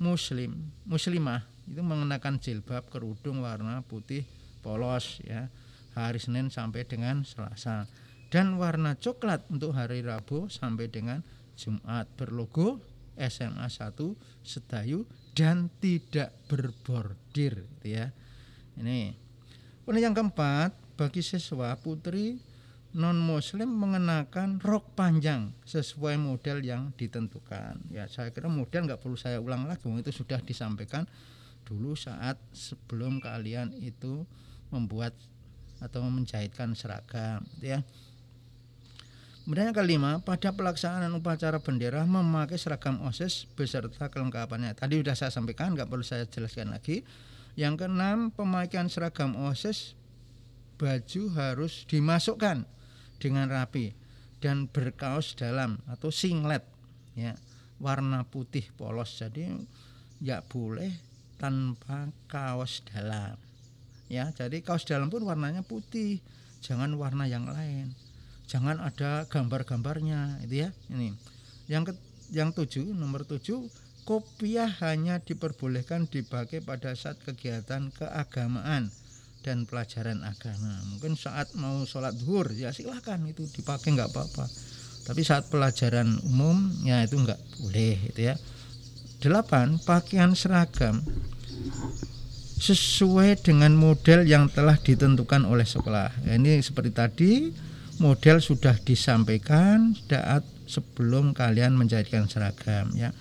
[0.00, 4.24] muslim, muslimah itu mengenakan jilbab kerudung warna putih
[4.60, 5.48] polos ya
[5.96, 7.88] hari Senin sampai dengan Selasa
[8.28, 11.20] dan warna coklat untuk hari Rabu sampai dengan
[11.54, 12.82] Jumat berlogo
[13.14, 13.94] SMA 1
[14.42, 18.10] Sedayu dan tidak berbordir gitu ya.
[18.74, 19.14] Ini.
[19.84, 22.38] Kemudian yang keempat, bagi siswa putri
[22.94, 27.90] non muslim mengenakan rok panjang sesuai model yang ditentukan.
[27.90, 31.02] Ya, saya kira model nggak perlu saya ulang lagi, itu sudah disampaikan
[31.66, 34.22] dulu saat sebelum kalian itu
[34.70, 35.14] membuat
[35.82, 37.80] atau menjahitkan seragam, gitu ya.
[39.44, 44.72] Kemudian yang kelima, pada pelaksanaan upacara bendera memakai seragam OSIS beserta kelengkapannya.
[44.72, 47.04] Tadi sudah saya sampaikan, nggak perlu saya jelaskan lagi.
[47.52, 50.00] Yang keenam, pemakaian seragam OSIS
[50.80, 52.64] baju harus dimasukkan
[53.20, 53.92] dengan rapi
[54.40, 56.64] dan berkaos dalam atau singlet
[57.12, 57.36] ya
[57.76, 59.20] warna putih polos.
[59.20, 59.44] Jadi
[60.24, 60.92] nggak boleh
[61.36, 63.36] tanpa kaos dalam.
[64.08, 66.24] Ya, jadi kaos dalam pun warnanya putih,
[66.64, 67.92] jangan warna yang lain
[68.46, 70.70] jangan ada gambar-gambarnya itu ya.
[70.92, 71.14] Ini.
[71.68, 71.92] Yang ke,
[72.36, 73.68] yang tujuh nomor tujuh
[74.04, 78.92] kopiah hanya diperbolehkan dipakai pada saat kegiatan keagamaan
[79.44, 80.80] dan pelajaran agama.
[80.92, 84.48] Mungkin saat mau sholat duhur ya silahkan itu dipakai nggak apa-apa.
[85.04, 88.34] Tapi saat pelajaran umum ya itu nggak boleh itu ya.
[89.20, 91.00] Delapan pakaian seragam
[92.60, 96.12] sesuai dengan model yang telah ditentukan oleh sekolah.
[96.24, 97.32] Ya, ini seperti tadi
[97.98, 103.12] model sudah disampaikan saat sebelum kalian menjadikan seragam ya.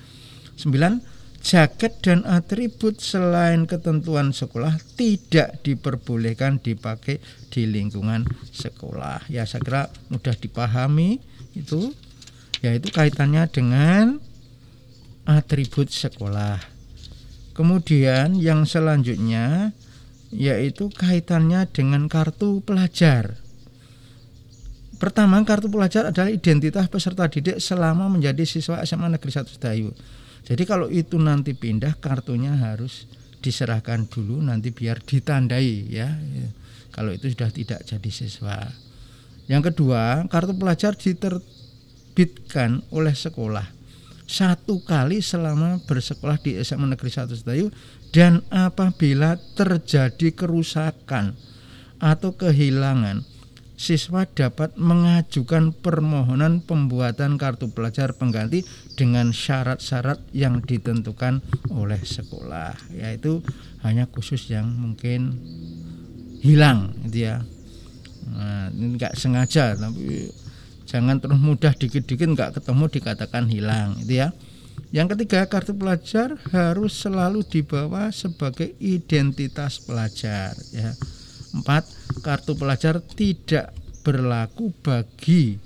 [0.58, 1.02] 9
[1.44, 7.20] jaket dan atribut selain ketentuan sekolah tidak diperbolehkan dipakai
[7.52, 8.24] di lingkungan
[8.56, 9.28] sekolah.
[9.28, 11.20] Ya saya kira mudah dipahami
[11.52, 11.92] itu
[12.64, 14.24] yaitu kaitannya dengan
[15.28, 16.64] atribut sekolah.
[17.52, 19.76] Kemudian yang selanjutnya
[20.32, 23.43] yaitu kaitannya dengan kartu pelajar.
[25.02, 29.90] Pertama, kartu pelajar adalah identitas peserta didik selama menjadi siswa SMA Negeri 1 Sedayu.
[30.44, 33.08] Jadi kalau itu nanti pindah kartunya harus
[33.44, 36.08] diserahkan dulu nanti biar ditandai ya.
[36.94, 38.60] Kalau itu sudah tidak jadi siswa.
[39.50, 43.84] Yang kedua, kartu pelajar diterbitkan oleh sekolah
[44.34, 47.68] satu kali selama bersekolah di SMA Negeri 1 Sedayu
[48.16, 51.36] dan apabila terjadi kerusakan
[52.00, 53.22] atau kehilangan
[53.84, 58.64] siswa dapat mengajukan permohonan pembuatan kartu pelajar pengganti
[58.96, 63.44] dengan syarat-syarat yang ditentukan oleh sekolah yaitu
[63.84, 65.36] hanya khusus yang mungkin
[66.40, 67.44] hilang gitu ya.
[68.24, 70.32] Nah, ini nggak sengaja tapi
[70.88, 74.32] jangan terus mudah dikit-dikit nggak ketemu dikatakan hilang itu ya.
[74.94, 80.94] Yang ketiga kartu pelajar harus selalu dibawa sebagai identitas pelajar ya.
[81.54, 81.86] Empat,
[82.22, 83.74] kartu pelajar tidak
[84.04, 85.58] berlaku bagi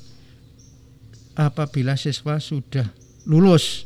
[1.38, 2.86] apabila siswa sudah
[3.28, 3.86] lulus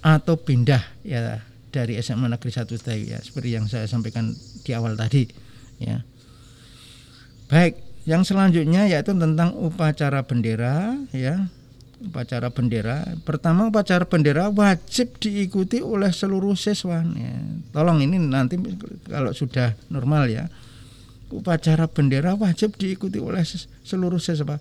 [0.00, 1.40] atau pindah ya
[1.70, 4.34] dari SMA Negeri 1 Sedayu ya seperti yang saya sampaikan
[4.66, 5.26] di awal tadi
[5.78, 6.02] ya.
[7.50, 11.50] Baik, yang selanjutnya yaitu tentang upacara bendera ya.
[12.00, 13.04] Upacara bendera.
[13.28, 17.34] Pertama upacara bendera wajib diikuti oleh seluruh siswa ya.
[17.74, 18.56] Tolong ini nanti
[19.04, 20.48] kalau sudah normal ya
[21.30, 23.46] upacara bendera wajib diikuti oleh
[23.86, 24.58] seluruh siswa.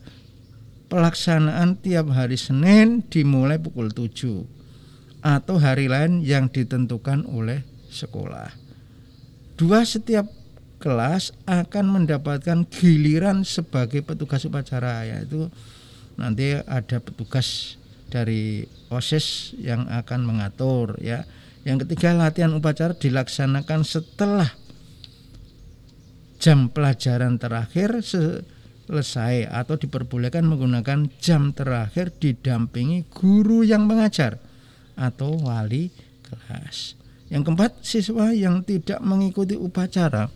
[0.89, 8.49] Pelaksanaan tiap hari Senin dimulai pukul 7 atau hari lain yang ditentukan oleh sekolah.
[9.59, 10.25] Dua setiap
[10.79, 15.51] kelas akan mendapatkan giliran sebagai petugas upacara yaitu
[16.15, 17.75] nanti ada petugas
[18.09, 21.27] dari OSIS yang akan mengatur ya.
[21.67, 24.55] Yang ketiga latihan upacara dilaksanakan setelah
[26.39, 34.39] jam pelajaran terakhir selesai atau diperbolehkan menggunakan jam terakhir didampingi guru yang mengajar
[34.95, 35.91] atau wali
[36.25, 36.95] kelas.
[37.29, 40.33] Yang keempat, siswa yang tidak mengikuti upacara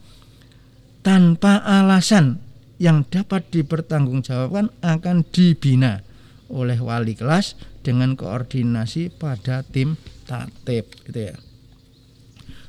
[1.02, 2.38] tanpa alasan
[2.78, 6.06] yang dapat dipertanggungjawabkan akan dibina
[6.54, 9.98] oleh wali kelas dengan koordinasi pada tim
[10.30, 11.36] tatip gitu ya.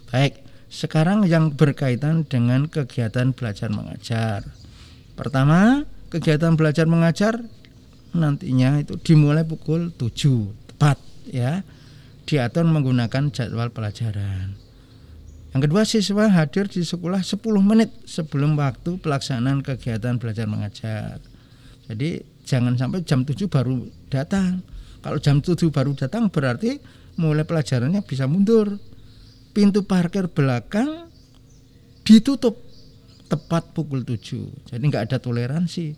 [0.08, 0.43] Baik,
[0.74, 4.42] sekarang yang berkaitan dengan kegiatan belajar mengajar.
[5.14, 7.38] Pertama, kegiatan belajar mengajar
[8.10, 10.98] nantinya itu dimulai pukul 7 tepat
[11.30, 11.62] ya.
[12.24, 14.56] Diatur menggunakan jadwal pelajaran.
[15.54, 21.22] Yang kedua, siswa hadir di sekolah 10 menit sebelum waktu pelaksanaan kegiatan belajar mengajar.
[21.86, 24.64] Jadi jangan sampai jam 7 baru datang.
[25.04, 26.80] Kalau jam 7 baru datang berarti
[27.20, 28.80] mulai pelajarannya bisa mundur.
[29.54, 31.06] Pintu parkir belakang
[32.02, 32.58] ditutup
[33.30, 34.68] tepat pukul 7.
[34.74, 35.94] Jadi nggak ada toleransi.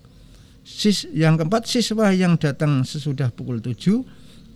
[0.67, 4.05] Sis, yang keempat siswa yang datang sesudah pukul 7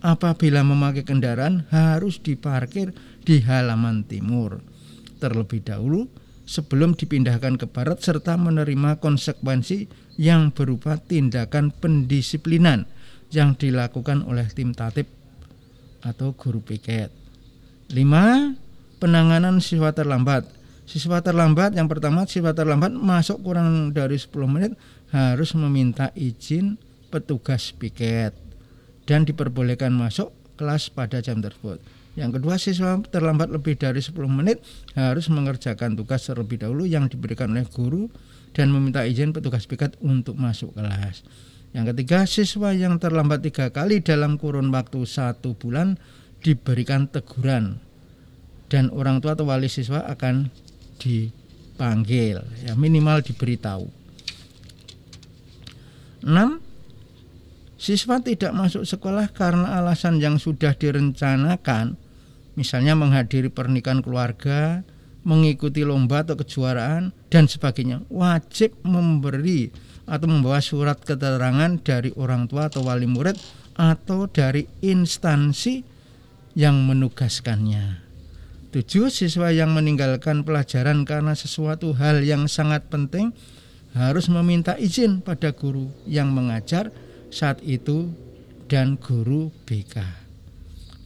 [0.04, 2.92] apabila memakai kendaraan harus diparkir
[3.24, 4.64] di halaman timur
[5.20, 6.08] terlebih dahulu
[6.48, 9.86] sebelum dipindahkan ke barat serta menerima konsekuensi
[10.18, 12.88] yang berupa tindakan pendisiplinan
[13.30, 15.06] yang dilakukan oleh tim tatip
[16.02, 17.12] atau guru piket.
[17.92, 18.69] 5.
[19.00, 20.44] Penanganan siswa terlambat.
[20.84, 24.76] Siswa terlambat yang pertama siswa terlambat masuk kurang dari 10 menit
[25.08, 26.76] harus meminta izin
[27.08, 28.36] petugas piket
[29.08, 31.80] dan diperbolehkan masuk kelas pada jam tersebut.
[32.12, 34.60] Yang kedua, siswa terlambat lebih dari 10 menit
[34.92, 38.12] harus mengerjakan tugas terlebih dahulu yang diberikan oleh guru
[38.52, 41.24] dan meminta izin petugas piket untuk masuk kelas.
[41.72, 45.96] Yang ketiga, siswa yang terlambat tiga kali dalam kurun waktu satu bulan
[46.44, 47.80] diberikan teguran
[48.70, 50.48] dan orang tua atau wali siswa akan
[51.02, 53.90] dipanggil, ya minimal diberitahu.
[56.22, 56.62] 6.
[57.80, 61.96] Siswa tidak masuk sekolah karena alasan yang sudah direncanakan,
[62.54, 64.84] misalnya menghadiri pernikahan keluarga,
[65.24, 69.72] mengikuti lomba atau kejuaraan, dan sebagainya, wajib memberi
[70.04, 73.40] atau membawa surat keterangan dari orang tua atau wali murid
[73.80, 75.80] atau dari instansi
[76.52, 77.99] yang menugaskannya.
[78.70, 83.34] Tujuh, siswa yang meninggalkan pelajaran karena sesuatu hal yang sangat penting
[83.98, 86.94] harus meminta izin pada guru yang mengajar
[87.34, 88.14] saat itu
[88.70, 89.98] dan guru BK.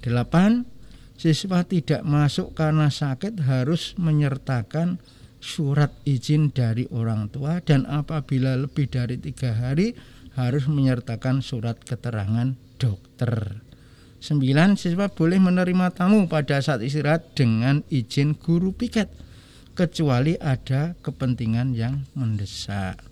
[0.05, 0.69] Delapan,
[1.17, 5.01] siswa tidak masuk karena sakit harus menyertakan
[5.41, 9.97] surat izin dari orang tua dan apabila lebih dari tiga hari
[10.37, 13.64] harus menyertakan surat keterangan dokter.
[14.25, 19.13] Sembilan, siswa boleh menerima tamu pada saat istirahat dengan izin guru piket,
[19.77, 23.05] kecuali ada kepentingan yang mendesak.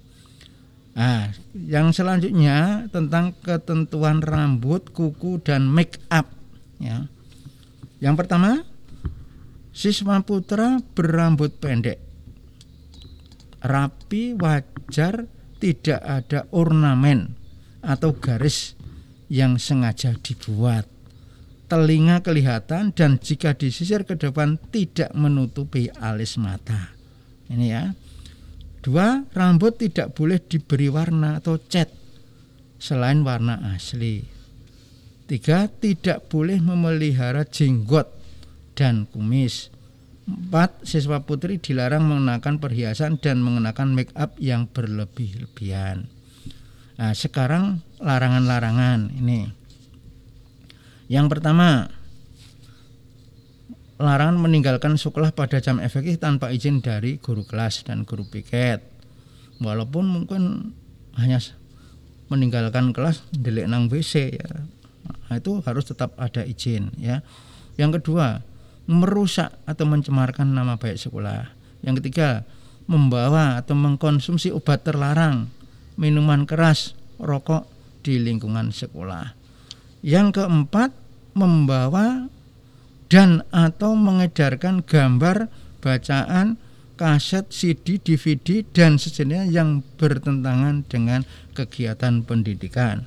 [0.96, 6.32] Nah, yang selanjutnya tentang ketentuan rambut, kuku, dan make up.
[6.80, 7.12] Ya.
[8.00, 8.64] Yang pertama,
[9.76, 12.00] siswa putra berambut pendek
[13.62, 15.30] rapi, wajar,
[15.62, 17.38] tidak ada ornamen
[17.80, 18.74] atau garis
[19.30, 20.91] yang sengaja dibuat.
[21.72, 26.92] Telinga kelihatan dan jika disisir ke depan tidak menutupi alis mata.
[27.48, 27.96] Ini ya.
[28.84, 31.88] Dua, rambut tidak boleh diberi warna atau cat
[32.76, 34.20] selain warna asli.
[35.24, 38.04] Tiga, tidak boleh memelihara jenggot
[38.76, 39.72] dan kumis.
[40.28, 46.04] Empat, siswa putri dilarang mengenakan perhiasan dan mengenakan make up yang berlebih-lebihan.
[47.00, 49.61] Nah, sekarang larangan-larangan ini.
[51.12, 51.92] Yang pertama,
[54.00, 58.80] larangan meninggalkan sekolah pada jam efektif tanpa izin dari guru kelas dan guru piket.
[59.60, 60.72] Walaupun mungkin
[61.20, 61.36] hanya
[62.32, 64.64] meninggalkan kelas delik nang WC ya.
[65.28, 67.20] Nah, itu harus tetap ada izin ya.
[67.76, 68.40] Yang kedua,
[68.88, 71.52] merusak atau mencemarkan nama baik sekolah.
[71.84, 72.48] Yang ketiga,
[72.88, 75.52] membawa atau mengkonsumsi obat terlarang,
[76.00, 77.68] minuman keras, rokok
[78.00, 79.36] di lingkungan sekolah.
[80.00, 81.01] Yang keempat,
[81.32, 82.28] membawa
[83.12, 85.52] dan atau mengedarkan gambar,
[85.84, 86.56] bacaan,
[86.96, 93.04] kaset, CD, DVD dan sejenisnya yang bertentangan dengan kegiatan pendidikan.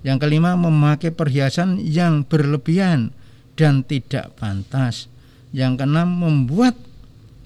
[0.00, 3.12] Yang kelima, memakai perhiasan yang berlebihan
[3.54, 5.12] dan tidak pantas.
[5.52, 6.74] Yang keenam membuat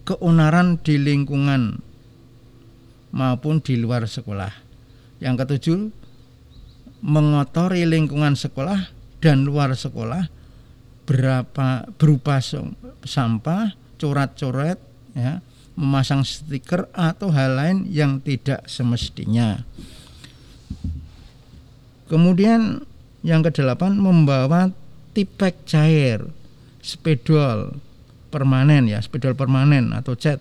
[0.07, 1.83] keonaran di lingkungan
[3.11, 4.55] maupun di luar sekolah.
[5.19, 5.79] Yang ketujuh
[7.03, 8.94] mengotori lingkungan sekolah
[9.25, 10.29] dan luar sekolah
[11.09, 12.45] berapa berupa
[13.09, 14.77] sampah, coret-coret
[15.17, 15.41] ya,
[15.81, 19.65] memasang stiker atau hal lain yang tidak semestinya.
[22.05, 22.85] Kemudian
[23.25, 24.69] yang kedelapan membawa
[25.17, 26.21] tipek cair,
[26.85, 27.81] spedol
[28.29, 30.37] permanen ya, spedol permanen atau cat,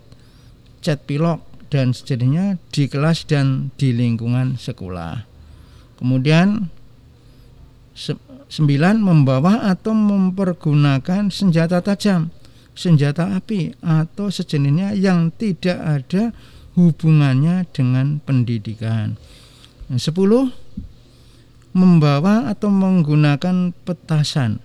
[0.83, 1.39] cat pilok
[1.71, 5.23] dan sejenisnya di kelas dan di lingkungan sekolah.
[5.95, 6.67] Kemudian
[8.53, 12.29] sembilan membawa atau mempergunakan senjata tajam
[12.73, 16.33] senjata api atau sejenisnya yang tidak ada
[16.73, 19.15] hubungannya dengan pendidikan.
[19.89, 20.49] Yang sepuluh
[21.73, 24.61] membawa atau menggunakan petasan,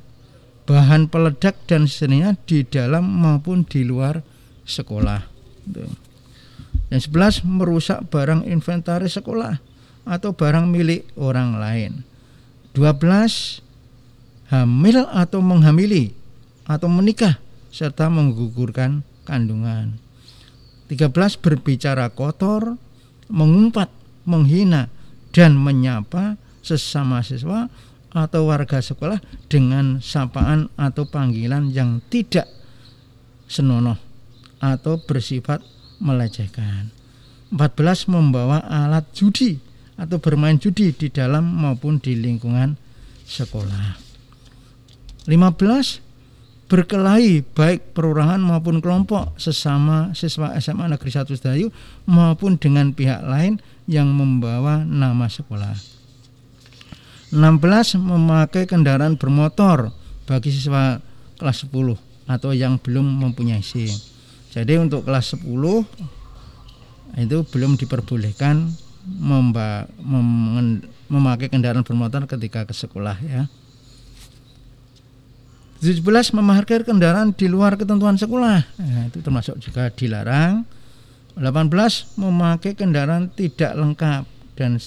[0.64, 4.24] bahan peledak dan sejenisnya di dalam maupun di luar
[4.64, 5.28] sekolah.
[6.88, 9.60] Yang sebelas merusak barang inventaris sekolah
[10.08, 12.08] atau barang milik orang lain.
[12.72, 13.67] 12
[14.48, 16.12] hamil atau menghamili
[16.64, 17.40] atau menikah
[17.72, 20.00] serta menggugurkan kandungan.
[20.88, 21.12] 13
[21.44, 22.80] berbicara kotor,
[23.28, 23.92] mengumpat,
[24.24, 24.88] menghina
[25.36, 27.68] dan menyapa sesama siswa
[28.08, 29.20] atau warga sekolah
[29.52, 32.48] dengan sapaan atau panggilan yang tidak
[33.44, 34.00] senonoh
[34.64, 35.60] atau bersifat
[36.00, 36.88] melecehkan.
[37.52, 39.60] 14 membawa alat judi
[40.00, 42.76] atau bermain judi di dalam maupun di lingkungan
[43.28, 44.07] sekolah.
[45.28, 46.00] 15
[46.72, 51.68] berkelahi baik perorangan maupun kelompok sesama siswa SMA Negeri 1 Sedayu
[52.08, 55.76] maupun dengan pihak lain yang membawa nama sekolah.
[57.32, 59.92] 16 memakai kendaraan bermotor
[60.24, 60.96] bagi siswa
[61.36, 61.96] kelas 10
[62.28, 63.92] atau yang belum mempunyai SIM.
[64.48, 65.44] Jadi untuk kelas 10
[67.20, 68.68] itu belum diperbolehkan
[71.08, 73.48] memakai kendaraan bermotor ketika ke sekolah ya.
[75.78, 76.02] 17
[76.34, 78.58] memakai kendaraan di luar ketentuan sekolah.
[78.82, 80.66] Nah, itu termasuk juga dilarang.
[81.38, 84.22] 18 memakai kendaraan tidak lengkap
[84.58, 84.82] dan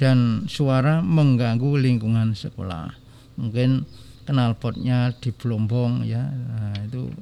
[0.00, 2.88] dan suara mengganggu lingkungan sekolah.
[3.36, 3.84] Mungkin
[4.24, 6.24] knalpotnya dibelombong ya.
[6.24, 7.12] Nah, itu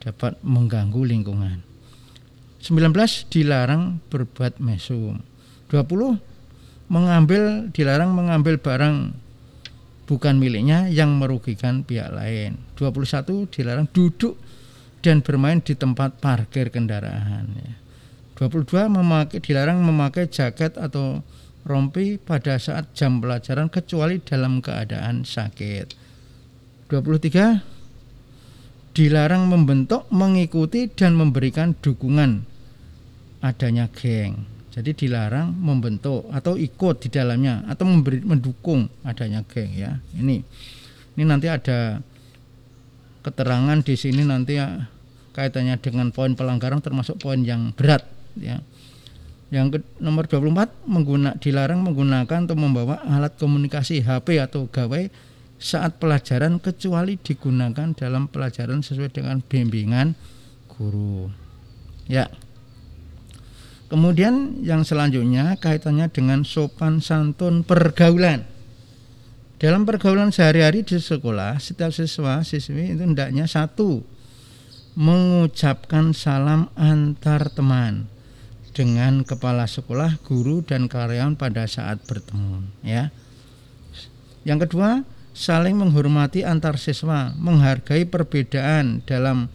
[0.00, 1.60] dapat mengganggu lingkungan.
[2.64, 5.20] 19 dilarang berbuat mesum.
[5.68, 6.16] 20
[6.88, 9.12] mengambil dilarang mengambil barang
[10.10, 12.58] bukan miliknya yang merugikan pihak lain.
[12.74, 14.34] 21 dilarang duduk
[15.06, 17.78] dan bermain di tempat parkir kendaraan.
[18.34, 21.22] 22 memakai dilarang memakai jaket atau
[21.62, 25.94] rompi pada saat jam pelajaran kecuali dalam keadaan sakit.
[26.90, 27.62] 23
[28.90, 32.42] dilarang membentuk, mengikuti dan memberikan dukungan
[33.46, 34.59] adanya geng.
[34.70, 39.98] Jadi dilarang membentuk atau ikut di dalamnya atau memberi mendukung adanya geng ya.
[40.14, 40.36] Ini
[41.18, 41.98] ini nanti ada
[43.26, 44.86] keterangan di sini nanti ya
[45.34, 48.06] kaitannya dengan poin pelanggaran termasuk poin yang berat
[48.38, 48.62] ya.
[49.50, 55.10] Yang ke, nomor 24 mengguna, dilarang menggunakan atau membawa alat komunikasi HP atau gawai
[55.58, 60.14] saat pelajaran kecuali digunakan dalam pelajaran sesuai dengan bimbingan
[60.70, 61.28] guru.
[62.06, 62.30] Ya.
[63.90, 68.46] Kemudian yang selanjutnya kaitannya dengan sopan santun pergaulan.
[69.58, 74.00] Dalam pergaulan sehari-hari di sekolah, setiap siswa siswi itu hendaknya satu
[74.94, 78.06] mengucapkan salam antar teman
[78.70, 83.10] dengan kepala sekolah, guru dan karyawan pada saat bertemu, ya.
[84.46, 85.02] Yang kedua,
[85.34, 89.50] saling menghormati antar siswa, menghargai perbedaan dalam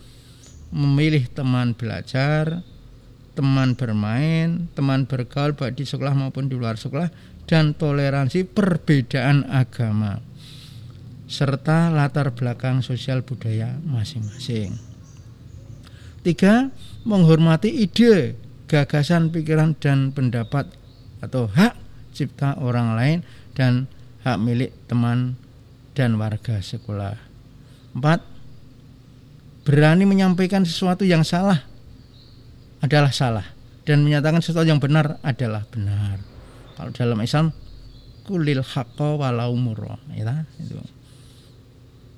[0.75, 2.61] memilih teman belajar,
[3.35, 7.11] teman bermain, teman bergaul baik di sekolah maupun di luar sekolah
[7.45, 10.23] dan toleransi perbedaan agama
[11.25, 14.77] serta latar belakang sosial budaya masing-masing.
[16.25, 16.73] Tiga,
[17.05, 18.33] menghormati ide,
[18.65, 20.69] gagasan, pikiran dan pendapat
[21.21, 21.77] atau hak
[22.15, 23.19] cipta orang lain
[23.53, 23.85] dan
[24.25, 25.37] hak milik teman
[25.93, 27.17] dan warga sekolah.
[27.93, 28.25] Empat,
[29.65, 31.74] berani menyampaikan sesuatu yang salah
[32.85, 33.47] adalah salah
[33.85, 36.21] dan menyatakan sesuatu yang benar adalah benar.
[36.77, 37.49] Kalau dalam Islam
[38.25, 40.77] kulil haqqo walau murra, ya, itu.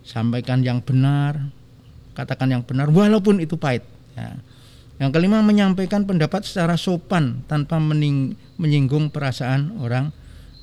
[0.08, 1.52] Sampaikan yang benar,
[2.16, 3.84] katakan yang benar walaupun itu pahit.
[4.16, 4.40] Ya.
[4.98, 10.10] Yang kelima menyampaikan pendapat secara sopan tanpa mening, menyinggung perasaan orang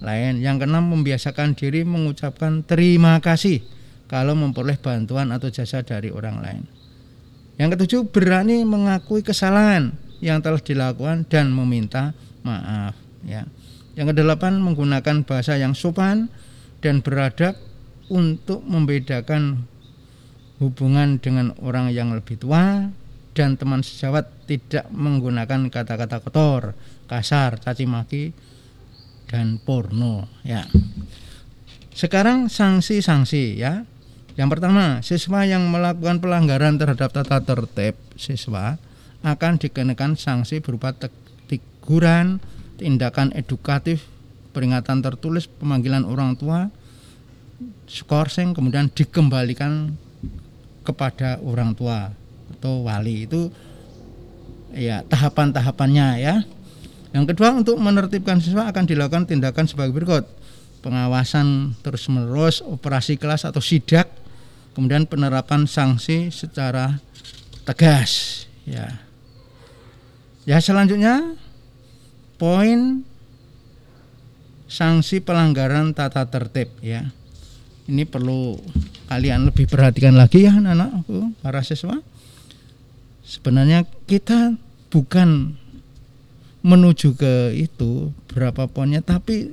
[0.02, 0.42] lain.
[0.42, 3.62] Yang keenam membiasakan diri mengucapkan terima kasih
[4.10, 6.62] kalau memperoleh bantuan atau jasa dari orang lain.
[7.60, 12.98] Yang ketujuh, berani mengakui kesalahan yang telah dilakukan dan meminta maaf.
[13.22, 13.46] Ya.
[13.94, 16.32] Yang kedelapan, menggunakan bahasa yang sopan
[16.82, 17.54] dan beradab
[18.10, 19.64] untuk membedakan
[20.58, 22.90] hubungan dengan orang yang lebih tua
[23.34, 26.78] dan teman sejawat tidak menggunakan kata-kata kotor,
[27.10, 28.24] kasar, caci maki
[29.26, 30.62] dan porno ya.
[31.94, 33.86] Sekarang sanksi-sanksi ya.
[34.34, 38.82] Yang pertama, siswa yang melakukan pelanggaran terhadap tata tertib siswa
[39.22, 40.90] akan dikenakan sanksi berupa
[41.46, 42.42] teguran,
[42.74, 44.02] tindakan edukatif,
[44.50, 46.66] peringatan tertulis, pemanggilan orang tua,
[47.86, 49.94] skorsing, kemudian dikembalikan
[50.82, 52.12] kepada orang tua
[52.58, 53.48] atau wali itu
[54.74, 56.42] ya tahapan-tahapannya ya.
[57.14, 60.26] Yang kedua untuk menertibkan siswa akan dilakukan tindakan sebagai berikut.
[60.82, 64.10] Pengawasan terus-menerus, operasi kelas atau sidak,
[64.74, 66.98] kemudian penerapan sanksi secara
[67.64, 69.00] tegas ya.
[70.44, 71.38] Ya selanjutnya
[72.36, 73.06] poin
[74.68, 77.08] sanksi pelanggaran tata tertib ya.
[77.88, 78.58] Ini perlu
[79.08, 82.02] kalian lebih perhatikan lagi ya anak-anakku para siswa.
[83.24, 84.58] Sebenarnya kita
[84.92, 85.56] bukan
[86.64, 89.52] menuju ke itu berapa poinnya tapi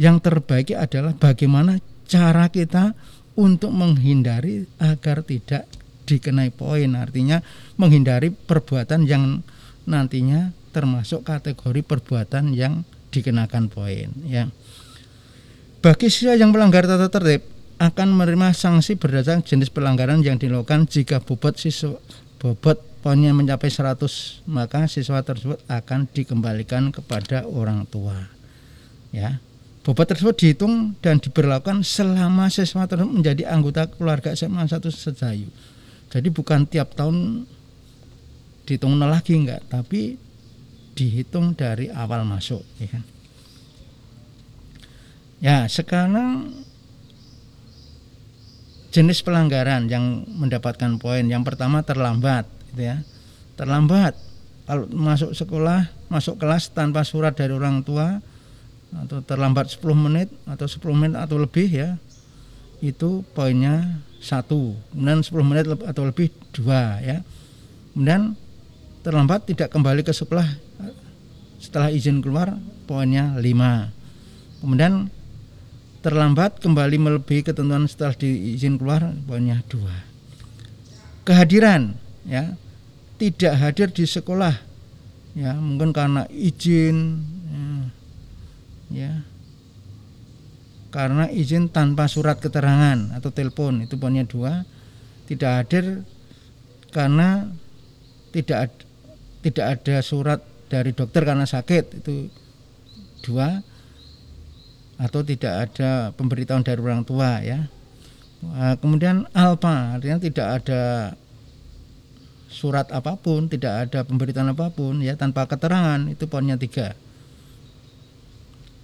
[0.00, 1.76] yang terbaik adalah bagaimana
[2.08, 2.96] cara kita
[3.38, 5.70] untuk menghindari agar tidak
[6.10, 6.98] dikenai poin.
[6.98, 7.38] Artinya
[7.78, 9.46] menghindari perbuatan yang
[9.86, 12.82] nantinya termasuk kategori perbuatan yang
[13.14, 14.50] dikenakan poin ya.
[15.78, 17.46] Bagi siswa yang melanggar tata tertib
[17.78, 21.94] akan menerima sanksi berdasarkan jenis pelanggaran yang dilakukan jika bobot siswa
[22.42, 28.26] bobot poinnya mencapai 100 maka siswa tersebut akan dikembalikan kepada orang tua
[29.14, 29.38] ya
[29.88, 35.48] bobot tersebut dihitung dan diberlakukan selama siswa tersebut menjadi anggota keluarga SMA 1 Sejayu
[36.12, 37.48] jadi bukan tiap tahun
[38.68, 40.20] dihitung lagi enggak tapi
[40.92, 43.02] dihitung dari awal masuk ya kan
[45.40, 46.52] ya sekarang
[48.88, 51.24] jenis pelanggaran yang mendapatkan poin.
[51.28, 53.04] Yang pertama terlambat, gitu ya.
[53.58, 54.16] Terlambat
[54.64, 58.20] kalau masuk sekolah, masuk kelas tanpa surat dari orang tua
[58.94, 62.00] atau terlambat 10 menit atau 10 menit atau lebih ya.
[62.78, 64.76] Itu poinnya satu.
[64.94, 67.20] Kemudian 10 menit atau lebih dua ya.
[67.92, 68.38] Kemudian
[69.02, 70.46] terlambat tidak kembali ke sekolah
[71.58, 72.54] setelah izin keluar
[72.86, 74.62] poinnya 5.
[74.62, 75.10] Kemudian
[75.98, 79.92] terlambat kembali melebihi ketentuan setelah diizin keluar poinnya dua
[81.26, 82.54] kehadiran ya
[83.18, 84.54] tidak hadir di sekolah
[85.34, 87.26] ya mungkin karena izin
[88.88, 89.24] ya,
[90.88, 94.64] karena izin tanpa surat keterangan atau telepon itu poinnya dua
[95.28, 96.02] tidak hadir
[96.88, 97.52] karena
[98.32, 98.72] tidak
[99.44, 102.32] tidak ada surat dari dokter karena sakit itu
[103.24, 103.60] dua
[104.98, 107.70] atau tidak ada pemberitahuan dari orang tua ya.
[108.82, 110.82] Kemudian alpa artinya tidak ada
[112.48, 116.94] surat apa pun, tidak ada pemberitahuan apa pun ya tanpa keterangan itu poinnya tiga.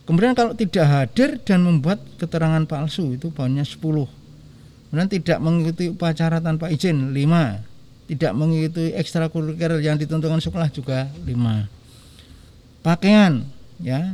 [0.05, 3.81] Kemudian kalau tidak hadir dan membuat keterangan palsu itu poinnya 10.
[3.81, 8.09] Kemudian tidak mengikuti upacara tanpa izin 5.
[8.13, 12.85] Tidak mengikuti ekstrakurikuler yang ditentukan sekolah juga 5.
[12.85, 13.49] Pakaian
[13.81, 14.13] ya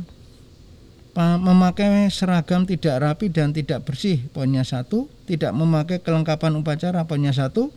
[1.19, 7.67] memakai seragam tidak rapi dan tidak bersih poinnya satu tidak memakai kelengkapan upacara poinnya satu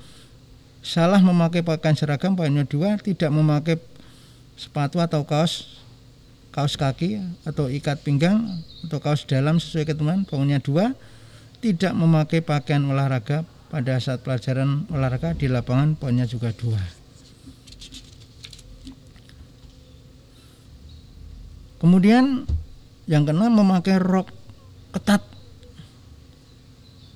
[0.86, 3.82] salah memakai pakaian seragam poinnya dua tidak memakai
[4.54, 5.82] sepatu atau kaos
[6.54, 10.94] kaos kaki atau ikat pinggang atau kaos dalam sesuai ketentuan poinnya dua
[11.58, 13.42] tidak memakai pakaian olahraga
[13.74, 16.78] pada saat pelajaran olahraga di lapangan poinnya juga dua.
[21.82, 22.46] Kemudian
[23.10, 24.30] yang kena memakai rok
[24.94, 25.26] ketat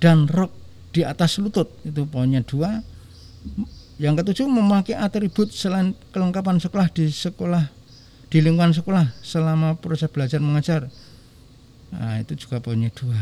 [0.03, 0.51] dan rok
[0.91, 2.83] di atas lutut itu poinnya dua.
[3.99, 7.78] Yang ketujuh memakai atribut selain kelengkapan sekolah di sekolah
[8.29, 10.85] di lingkungan sekolah selama proses belajar mengajar.
[11.89, 13.17] Nah, itu juga poinnya dua.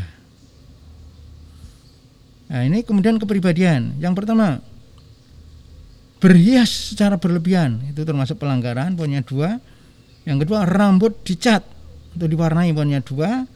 [2.48, 4.00] Nah ini kemudian kepribadian.
[4.00, 4.64] Yang pertama
[6.24, 7.84] berhias secara berlebihan.
[7.92, 9.60] Itu termasuk pelanggaran poinnya dua.
[10.28, 11.64] Yang kedua rambut dicat
[12.16, 13.48] untuk diwarnai poinnya dua.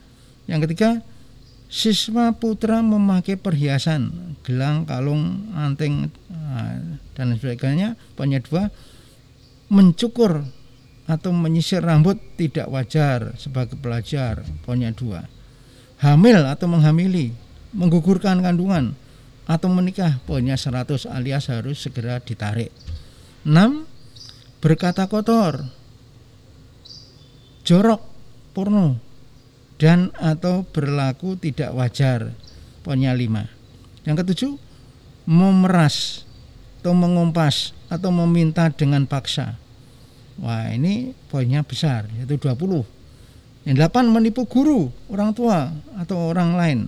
[0.47, 0.89] Yang ketiga
[1.71, 6.75] siswa putra memakai perhiasan gelang kalung anting nah,
[7.15, 8.67] dan sebagainya poinnya dua
[9.71, 10.43] mencukur
[11.11, 14.47] atau menyisir rambut tidak wajar sebagai pelajar.
[14.63, 15.27] Poinnya dua.
[15.99, 17.35] Hamil atau menghamili
[17.75, 18.95] menggugurkan kandungan
[19.43, 20.23] atau menikah.
[20.23, 22.71] Poinnya 100 alias harus segera ditarik.
[23.43, 23.51] 6
[24.63, 25.65] berkata kotor
[27.67, 28.01] jorok
[28.55, 28.95] porno
[29.75, 32.31] dan atau berlaku tidak wajar.
[32.87, 33.51] Poinnya lima.
[34.07, 34.53] Yang ketujuh
[35.27, 36.23] memeras
[36.81, 39.61] atau mengumpas atau meminta dengan paksa
[40.39, 42.85] wah ini poinnya besar yaitu 20
[43.67, 45.69] yang delapan menipu guru orang tua
[45.99, 46.79] atau orang lain.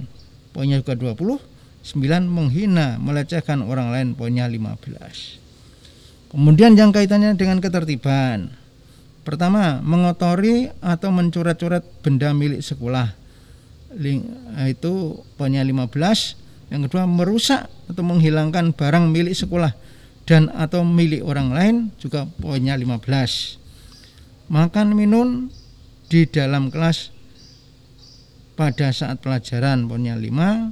[0.53, 1.41] Poinnya juga 20
[1.83, 5.43] sembilan menghina melecehkan orang lain poinnya 15
[6.33, 8.49] kemudian yang kaitannya dengan ketertiban.
[9.23, 13.13] Pertama, mengotori atau mencoret-coret benda milik sekolah.
[14.67, 16.35] Itu poinnya 15.
[16.73, 19.77] Yang kedua merusak atau menghilangkan barang milik sekolah
[20.23, 23.03] dan atau milik orang lain juga poinnya 15.
[24.47, 25.51] Makan minum
[26.07, 27.11] di dalam kelas
[28.55, 30.71] pada saat pelajaran poinnya 5.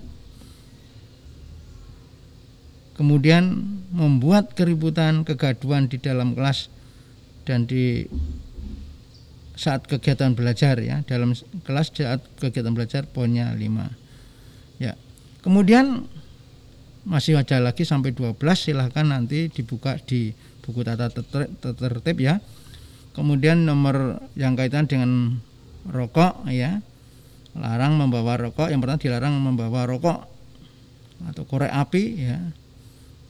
[2.95, 3.43] Kemudian
[3.89, 6.69] membuat keributan, kegaduhan di dalam kelas
[7.43, 8.05] dan di
[9.61, 11.37] saat kegiatan belajar ya dalam
[11.67, 13.61] kelas saat kegiatan belajar poinnya 5
[14.81, 14.97] ya
[15.45, 16.09] kemudian
[17.05, 22.37] masih ada lagi sampai 12 silahkan nanti dibuka di buku tata tertib ya.
[23.11, 25.41] Kemudian nomor yang kaitan dengan
[25.89, 26.79] rokok ya.
[27.51, 30.23] Larang membawa rokok yang pertama dilarang membawa rokok
[31.27, 32.39] atau korek api ya.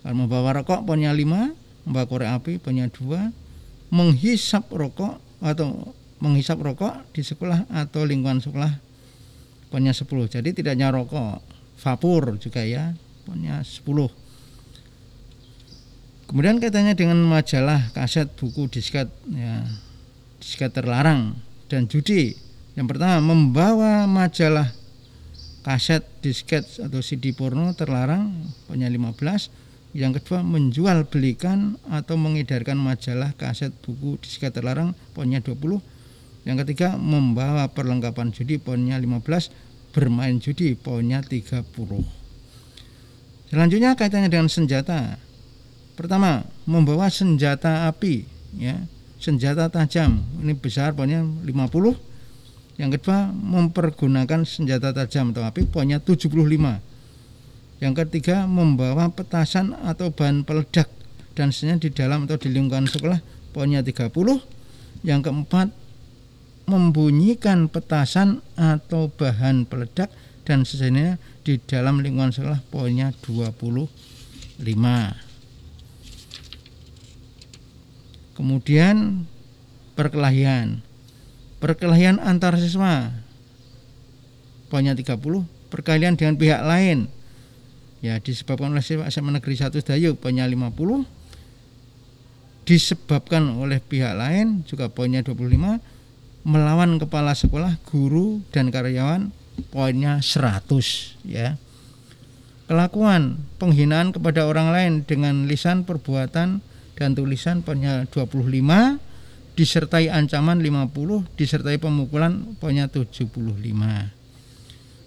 [0.05, 7.01] Kalau membawa rokok poinnya 5 membawa korek api poinnya 2 menghisap rokok atau menghisap rokok
[7.17, 8.71] di sekolah atau lingkungan sekolah
[9.73, 11.41] punya 10 jadi tidak hanya rokok
[11.81, 12.93] vapur juga ya
[13.31, 13.87] punya 10
[16.27, 19.63] kemudian kaitannya dengan majalah kaset buku disket ya
[20.41, 21.37] disket terlarang
[21.69, 22.33] dan judi.
[22.73, 24.73] Yang pertama membawa majalah
[25.61, 28.33] kaset disket atau CD porno terlarang
[28.65, 35.83] punya 15 yang kedua menjual belikan atau mengedarkan majalah kaset buku disket terlarang punya 20
[36.41, 39.53] yang ketiga membawa perlengkapan judi poinnya 15,
[39.93, 42.20] bermain judi poinnya 30.
[43.51, 45.19] Selanjutnya kaitannya dengan senjata.
[45.99, 48.23] Pertama, membawa senjata api
[48.55, 48.79] ya,
[49.19, 50.23] senjata tajam.
[50.39, 51.99] Ini besar poinnya 50.
[52.79, 56.79] Yang kedua, mempergunakan senjata tajam atau api poinnya 75.
[57.83, 60.87] Yang ketiga, membawa petasan atau bahan peledak
[61.35, 63.19] dan sebenarnya di dalam atau di lingkungan sekolah
[63.51, 64.15] poinnya 30.
[65.03, 65.67] Yang keempat,
[66.71, 70.07] membunyikan petasan atau bahan peledak
[70.43, 73.89] dan sisanya di dalam lingkungan sekolah poinnya 25
[78.41, 79.29] kemudian
[79.93, 80.81] perkelahian.
[81.61, 83.13] Perkelahian antar siswa.
[84.73, 85.21] Poinnya 30
[85.69, 87.05] perkelahian dengan pihak lain.
[88.01, 91.05] Ya disebabkan oleh siswa SMA Negeri 1 Dayu poinnya 50
[92.65, 95.81] disebabkan oleh pihak lain juga poinnya 25
[96.41, 99.29] melawan kepala sekolah, guru dan karyawan
[99.67, 101.57] poinnya 100 ya.
[102.65, 106.63] Kelakuan penghinaan kepada orang lain dengan lisan perbuatan
[106.95, 108.47] dan tulisan poinnya 25
[109.59, 113.27] disertai ancaman 50 disertai pemukulan poinnya 75.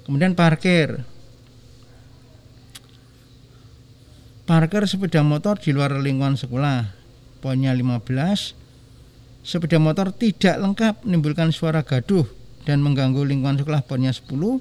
[0.05, 1.03] Kemudian parkir.
[4.45, 6.93] Parkir sepeda motor di luar lingkungan sekolah
[7.41, 8.65] poinnya 15
[9.45, 12.25] sepeda motor tidak lengkap menimbulkan suara gaduh
[12.65, 13.85] dan mengganggu lingkungan sekolah.
[13.85, 14.61] Poinnya 10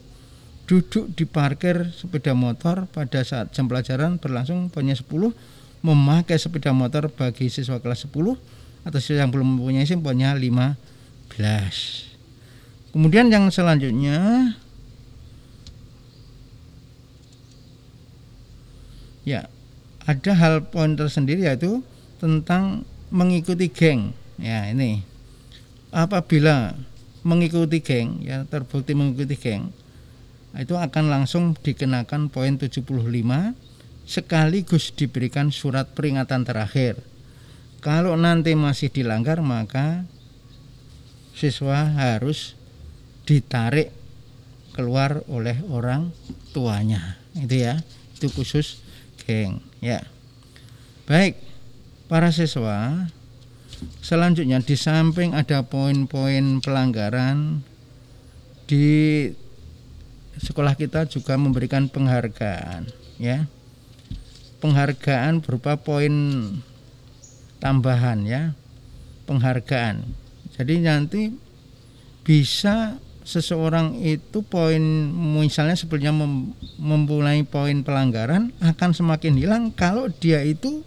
[0.64, 2.88] duduk di parkir sepeda motor.
[2.92, 5.10] Pada saat jam pelajaran berlangsung poinnya 10
[5.84, 8.40] memakai sepeda motor bagi siswa kelas 10
[8.88, 11.36] atau siswa yang belum mempunyai SIM poinnya 15
[12.96, 14.56] kemudian yang selanjutnya
[19.28, 19.48] ya
[20.04, 21.80] ada hal poin tersendiri yaitu
[22.20, 24.12] tentang mengikuti geng.
[24.36, 25.04] Ya, ini.
[25.94, 26.76] Apabila
[27.24, 29.72] mengikuti geng ya terbukti mengikuti geng
[30.54, 32.86] itu akan langsung dikenakan poin 75
[34.06, 37.02] sekaligus diberikan surat peringatan terakhir.
[37.82, 40.06] Kalau nanti masih dilanggar maka
[41.34, 42.54] siswa harus
[43.26, 43.90] ditarik
[44.78, 46.14] keluar oleh orang
[46.54, 47.18] tuanya.
[47.34, 47.82] Itu ya.
[48.14, 48.86] Itu khusus
[49.26, 50.06] geng ya.
[51.10, 51.42] Baik.
[52.06, 53.10] Para siswa
[54.04, 57.64] Selanjutnya di samping ada poin-poin pelanggaran
[58.70, 59.30] di
[60.40, 62.90] sekolah kita juga memberikan penghargaan
[63.22, 63.46] ya.
[64.64, 66.14] Penghargaan berupa poin
[67.60, 68.56] tambahan ya.
[69.28, 70.04] Penghargaan.
[70.56, 71.22] Jadi nanti
[72.24, 74.84] bisa seseorang itu poin
[75.40, 76.12] misalnya sebelumnya
[76.76, 80.84] memulai poin pelanggaran akan semakin hilang kalau dia itu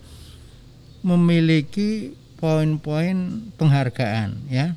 [1.00, 4.76] memiliki poin-poin penghargaan ya.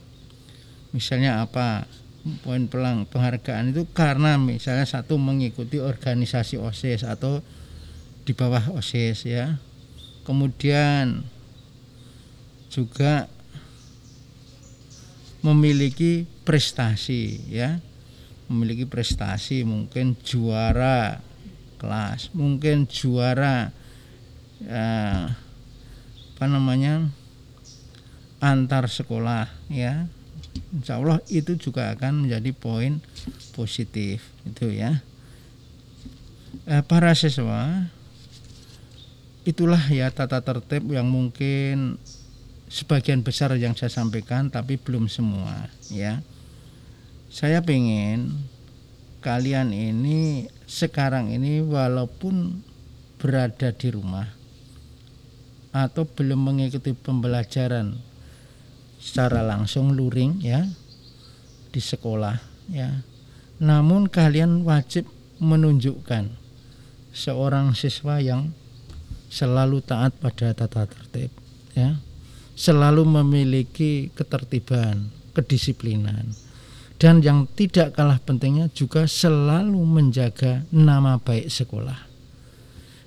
[0.96, 1.86] Misalnya apa?
[2.44, 7.40] Poin pelang penghargaan itu karena misalnya satu mengikuti organisasi osis atau
[8.28, 9.60] di bawah osis ya.
[10.28, 11.24] Kemudian
[12.72, 13.32] juga
[15.46, 17.80] memiliki prestasi ya.
[18.50, 21.22] Memiliki prestasi mungkin juara
[21.80, 23.72] kelas mungkin juara
[24.68, 25.24] eh,
[26.36, 27.08] apa namanya
[28.40, 30.08] antar sekolah ya
[30.74, 33.04] Insya Allah itu juga akan menjadi poin
[33.54, 35.04] positif itu ya
[36.70, 37.90] Eh, para siswa,
[39.46, 41.98] itulah ya tata tertib yang mungkin
[42.70, 46.22] sebagian besar yang saya sampaikan, tapi belum semua, ya.
[47.30, 48.34] Saya pengen
[49.22, 52.66] kalian ini sekarang ini walaupun
[53.22, 54.30] berada di rumah
[55.70, 57.94] atau belum mengikuti pembelajaran
[59.00, 60.68] secara langsung luring ya
[61.72, 62.36] di sekolah
[62.70, 63.02] ya.
[63.60, 65.08] Namun kalian wajib
[65.40, 66.36] menunjukkan
[67.16, 68.52] seorang siswa yang
[69.32, 71.32] selalu taat pada tata tertib
[71.74, 71.98] ya.
[72.60, 76.36] Selalu memiliki ketertiban, kedisiplinan.
[77.00, 82.09] Dan yang tidak kalah pentingnya juga selalu menjaga nama baik sekolah.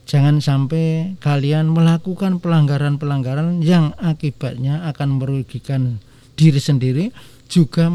[0.03, 6.03] Jangan sampai kalian melakukan pelanggaran-pelanggaran yang akibatnya akan merugikan
[6.35, 7.15] diri sendiri
[7.47, 7.87] juga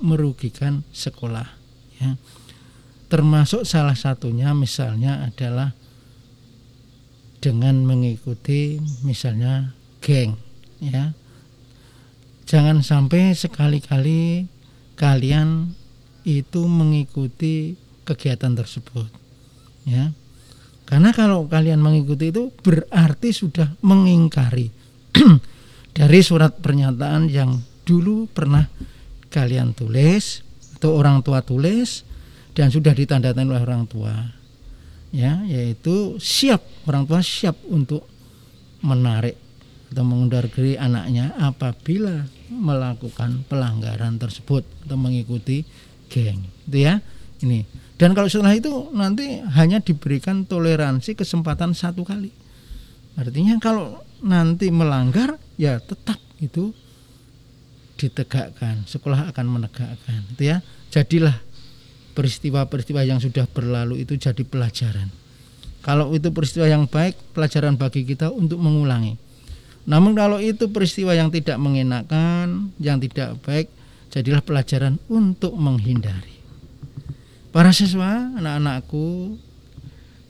[0.00, 1.48] merugikan sekolah
[2.00, 2.16] ya.
[3.12, 5.76] Termasuk salah satunya misalnya adalah
[7.42, 10.40] dengan mengikuti misalnya geng
[10.80, 11.12] ya.
[12.48, 14.48] Jangan sampai sekali-kali
[14.96, 15.76] kalian
[16.22, 17.74] itu mengikuti
[18.06, 19.10] kegiatan tersebut
[19.82, 20.14] ya
[20.86, 24.68] karena kalau kalian mengikuti itu berarti sudah mengingkari.
[25.96, 28.64] Dari surat pernyataan yang dulu pernah
[29.28, 30.40] kalian tulis
[30.80, 32.04] atau orang tua tulis
[32.56, 34.14] dan sudah ditandatangani oleh orang tua.
[35.12, 38.08] Ya yaitu siap orang tua siap untuk
[38.80, 39.36] menarik
[39.92, 45.68] atau mengundurkan anaknya apabila melakukan pelanggaran tersebut atau mengikuti
[46.08, 47.00] geng itu ya
[47.44, 47.66] ini.
[48.00, 52.34] Dan kalau setelah itu nanti hanya diberikan toleransi kesempatan satu kali.
[53.14, 56.72] Artinya kalau nanti melanggar ya tetap itu
[58.00, 60.64] ditegakkan sekolah akan menegakkan itu ya.
[60.90, 61.38] Jadilah
[62.18, 65.08] peristiwa-peristiwa yang sudah berlalu itu jadi pelajaran.
[65.82, 69.18] Kalau itu peristiwa yang baik pelajaran bagi kita untuk mengulangi.
[69.82, 73.66] Namun kalau itu peristiwa yang tidak mengenakan, yang tidak baik,
[74.14, 76.31] jadilah pelajaran untuk menghindari.
[77.52, 79.36] Para siswa, anak-anakku,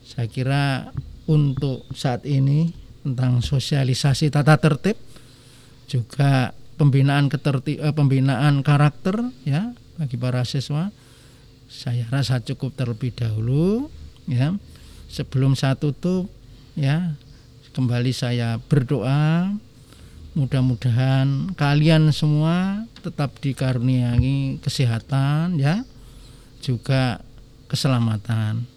[0.02, 0.90] saya kira
[1.30, 2.74] untuk saat ini
[3.06, 4.98] tentang sosialisasi tata tertib
[5.86, 6.50] juga
[6.82, 9.70] pembinaan ketertib eh, pembinaan karakter ya
[10.02, 10.90] bagi para siswa
[11.72, 13.86] saya rasa cukup terlebih dahulu
[14.28, 14.52] ya.
[15.08, 16.28] Sebelum saya tutup
[16.74, 17.16] ya
[17.72, 19.54] kembali saya berdoa.
[20.32, 25.84] Mudah-mudahan kalian semua tetap dikaruniai kesehatan ya
[26.62, 27.20] juga
[27.66, 28.70] keselamatan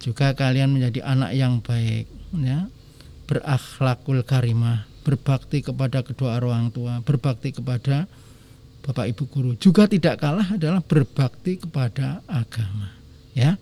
[0.00, 2.06] juga kalian menjadi anak yang baik
[2.38, 2.68] ya.
[3.26, 8.06] Berakhlakul karimah berbakti kepada kedua orang tua berbakti kepada
[8.86, 9.52] bapak ibu guru.
[9.58, 12.94] Juga tidak kalah adalah berbakti kepada agama
[13.34, 13.58] ya.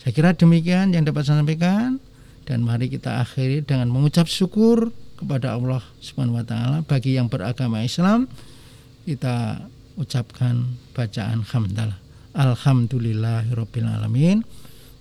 [0.00, 2.00] Saya kira demikian yang dapat saya sampaikan
[2.48, 4.88] dan mari kita akhiri dengan mengucap syukur
[5.20, 6.78] kepada Allah Subhanahu wa taala.
[6.88, 8.24] Bagi yang beragama Islam
[9.04, 9.68] kita
[10.00, 10.64] ucapkan
[10.96, 12.07] bacaan hamdalah
[13.88, 14.44] alamin.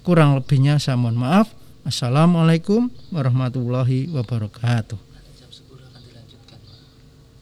[0.04, 1.52] Kurang lebihnya saya mohon maaf.
[1.88, 5.00] Assalamualaikum warahmatullahi wabarakatuh.
[5.40, 6.80] Jam 10 akan dilanjutkan Pak.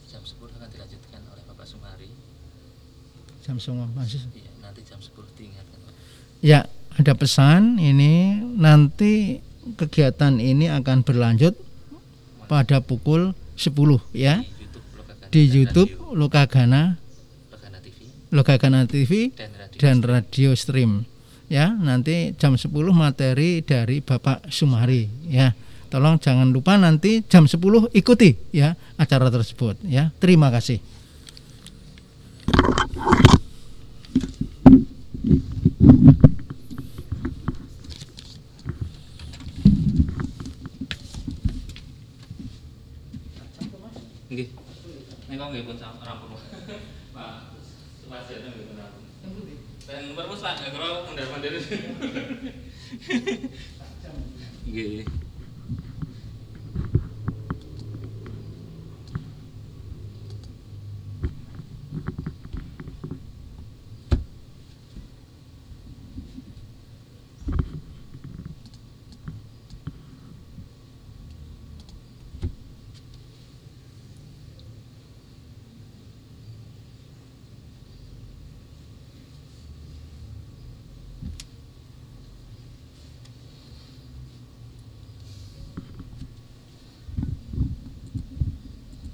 [0.10, 2.10] jam 10 akan dilanjutkan oleh Bapak Sumari.
[3.42, 5.78] Jam semua masih iya nanti jam 10 diingatkan
[6.46, 8.38] ya ada pesan ini.
[8.56, 9.42] Nanti
[9.78, 11.58] kegiatan ini akan berlanjut
[12.46, 13.74] pada pukul 10
[14.14, 14.46] ya.
[15.34, 17.02] Di YouTube Lokagana
[18.36, 21.08] Lokagana TV dan radio dan radio stream.
[21.48, 25.56] Ya nanti jam 10 materi dari Bapak Sumari ya.
[25.88, 30.12] Tolong jangan lupa nanti jam 10 ikuti ya acara tersebut ya.
[30.20, 30.84] Terima kasih.
[44.28, 44.50] Nggih.
[45.32, 45.78] Nek kok nggih pun
[51.16, 51.63] kalau mondar-mandir.
[54.68, 55.07] Nggih.